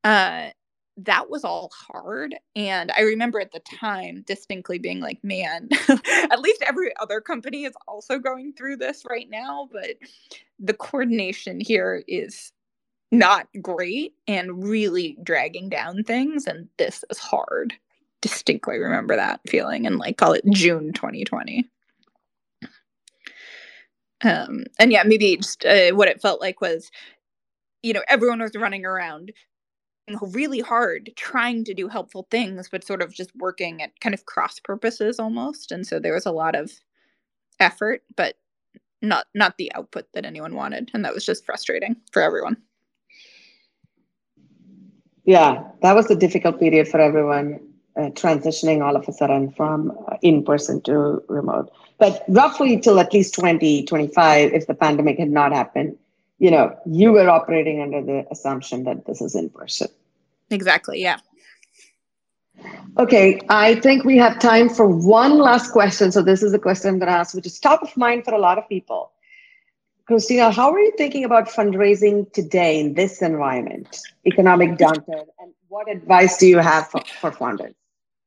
[0.03, 0.49] uh,
[1.05, 2.35] that was all hard.
[2.55, 7.63] And I remember at the time distinctly being like, man, at least every other company
[7.63, 9.69] is also going through this right now.
[9.71, 9.95] But
[10.59, 12.51] the coordination here is
[13.11, 16.45] not great and really dragging down things.
[16.45, 17.73] And this is hard.
[18.21, 21.65] Distinctly remember that feeling and like, call it June 2020.
[24.21, 26.91] Um, and yeah, maybe just uh, what it felt like was,
[27.81, 29.31] you know, everyone was running around
[30.33, 34.25] really hard trying to do helpful things but sort of just working at kind of
[34.25, 36.71] cross purposes almost and so there was a lot of
[37.59, 38.35] effort but
[39.01, 42.57] not not the output that anyone wanted and that was just frustrating for everyone.
[45.25, 47.59] Yeah that was a difficult period for everyone
[47.97, 51.71] uh, transitioning all of a sudden from uh, in person to remote.
[51.97, 55.97] But roughly till at least 2025 if the pandemic had not happened
[56.39, 59.87] you know you were operating under the assumption that this is in person
[60.49, 61.17] exactly yeah.
[62.97, 66.11] Okay i think we have time for one last question.
[66.11, 68.33] So this is the question i'm going to ask which is top of mind for
[68.33, 69.11] a lot of people.
[70.05, 75.89] Christina how are you thinking about fundraising today in this environment economic downturn and what
[75.89, 77.75] advice do you have for, for founders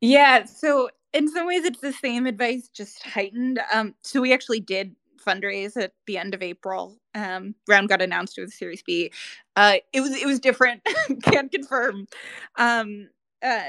[0.00, 3.60] yeah so in some ways it's the same advice just heightened.
[3.72, 4.94] Um, so we actually did
[5.24, 6.98] fundraise at the end of April.
[7.14, 9.12] Um, round got announced with Series B.
[9.56, 10.86] Uh, it was it was different.
[11.22, 12.06] Can't confirm.
[12.56, 13.08] Um,
[13.42, 13.62] uh,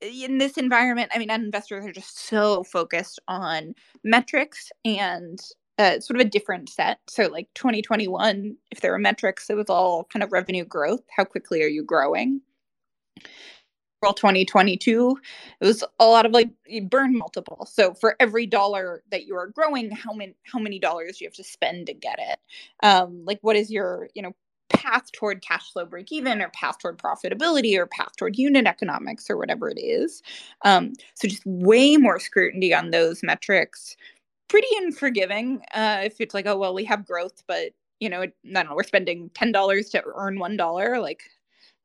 [0.00, 5.38] in this environment, I mean, investors are just so focused on metrics and
[5.78, 6.98] uh, sort of a different set.
[7.08, 11.02] So, like 2021, if there were metrics, it was all kind of revenue growth.
[11.16, 12.40] How quickly are you growing?
[14.10, 15.16] 2022
[15.60, 16.50] it was a lot of like
[16.90, 17.66] burn multiple.
[17.70, 21.34] So for every dollar that you are growing how many how many dollars you have
[21.34, 22.38] to spend to get it?
[22.82, 24.32] Um like what is your you know
[24.70, 29.30] path toward cash flow break even or path toward profitability or path toward unit economics
[29.30, 30.22] or whatever it is?
[30.64, 33.96] Um so just way more scrutiny on those metrics.
[34.48, 38.32] Pretty unforgiving uh if it's like oh well we have growth but you know i
[38.52, 41.22] don't know we're spending $10 to earn $1 like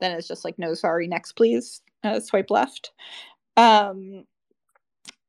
[0.02, 2.92] then it's just like no sorry next please uh, swipe left.
[3.56, 4.26] Um,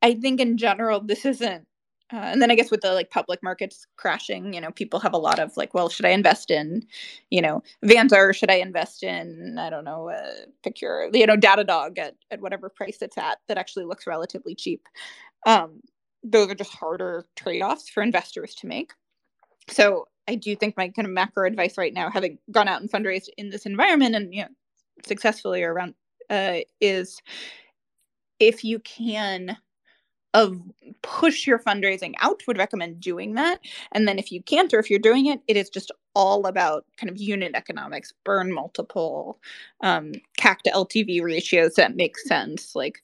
[0.02, 1.66] I think in general, this isn't.
[2.10, 5.12] Uh, and then I guess with the like public markets crashing, you know, people have
[5.12, 6.86] a lot of like, well, should I invest in,
[7.28, 11.36] you know, Vanta or should I invest in, I don't know, uh, your, you know,
[11.36, 14.88] Datadog at, at whatever price it's at that actually looks relatively cheap.
[15.46, 15.80] Um,
[16.22, 18.92] those are just harder trade offs for investors to make.
[19.68, 22.90] So I do think my kind of macro advice right now, having gone out and
[22.90, 24.48] fundraised in this environment and, you know,
[25.06, 25.94] successfully around
[26.30, 27.20] uh, is
[28.40, 29.56] if you can
[30.34, 30.60] of
[31.02, 33.60] push your fundraising out would recommend doing that.
[33.92, 36.84] And then if you can't or if you're doing it it is just all about
[36.98, 39.38] kind of unit economics burn multiple
[39.82, 42.76] um cac to ltv ratios that make sense.
[42.76, 43.02] Like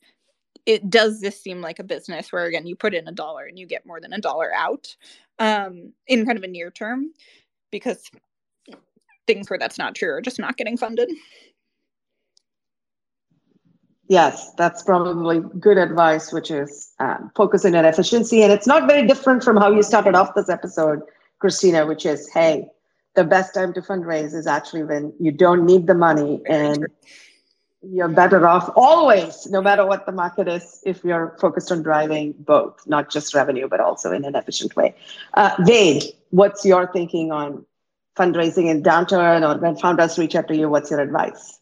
[0.67, 3.59] it does this seem like a business where again you put in a dollar and
[3.59, 4.95] you get more than a dollar out
[5.39, 7.13] um in kind of a near term
[7.71, 8.11] because
[9.27, 11.11] things where that's not true are just not getting funded
[14.09, 18.43] Yes, that's probably good advice, which is um, focusing on efficiency.
[18.43, 21.01] And it's not very different from how you started off this episode,
[21.39, 22.69] Christina, which is hey,
[23.15, 26.87] the best time to fundraise is actually when you don't need the money and
[27.83, 32.35] you're better off always, no matter what the market is, if you're focused on driving
[32.39, 34.95] both, not just revenue, but also in an efficient way.
[35.35, 35.55] Uh,
[36.31, 37.65] what's your thinking on
[38.17, 40.69] fundraising in downturn or when founders reach out to you?
[40.69, 41.59] What's your advice?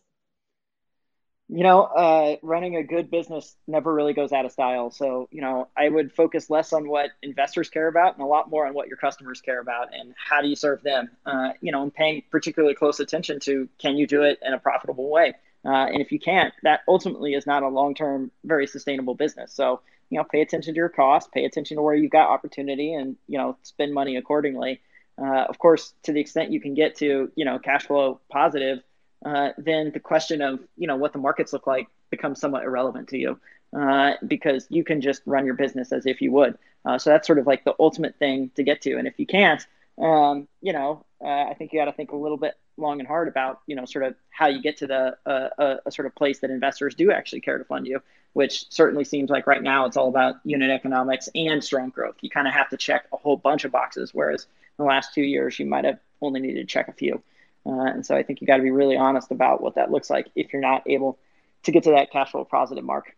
[1.54, 4.90] You know, uh, running a good business never really goes out of style.
[4.90, 8.48] So, you know, I would focus less on what investors care about and a lot
[8.48, 11.10] more on what your customers care about and how do you serve them.
[11.26, 14.58] Uh, you know, and paying particularly close attention to can you do it in a
[14.58, 15.34] profitable way.
[15.62, 19.52] Uh, and if you can't, that ultimately is not a long-term, very sustainable business.
[19.52, 22.94] So, you know, pay attention to your costs, pay attention to where you've got opportunity,
[22.94, 24.80] and you know, spend money accordingly.
[25.20, 28.82] Uh, of course, to the extent you can get to, you know, cash flow positive
[29.24, 33.08] uh, then the question of you know what the markets look like becomes somewhat irrelevant
[33.08, 33.38] to you
[33.76, 36.58] uh, because you can just run your business as if you would.
[36.84, 38.96] Uh, so that's sort of like the ultimate thing to get to.
[38.96, 39.64] And if you can't,
[40.00, 43.06] um, you know, uh, I think you got to think a little bit long and
[43.06, 46.14] hard about you know sort of how you get to the uh, a sort of
[46.14, 48.02] place that investors do actually care to fund you.
[48.32, 52.16] Which certainly seems like right now it's all about unit economics and strong growth.
[52.22, 54.44] You kind of have to check a whole bunch of boxes, whereas
[54.78, 57.22] in the last two years you might have only needed to check a few.
[57.64, 60.10] Uh, and so I think you got to be really honest about what that looks
[60.10, 61.18] like if you're not able
[61.62, 63.14] to get to that cash flow positive mark.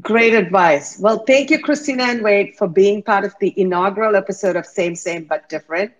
[0.00, 0.98] Great advice.
[0.98, 4.96] Well, thank you, Christina and Wade, for being part of the inaugural episode of Same,
[4.96, 5.92] Same, But Different.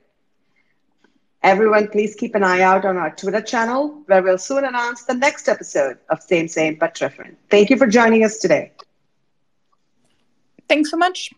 [1.42, 5.14] Everyone, please keep an eye out on our Twitter channel where we'll soon announce the
[5.14, 7.38] next episode of Same Same But Different.
[7.48, 8.72] Thank you for joining us today.
[10.68, 11.30] Thanks so much.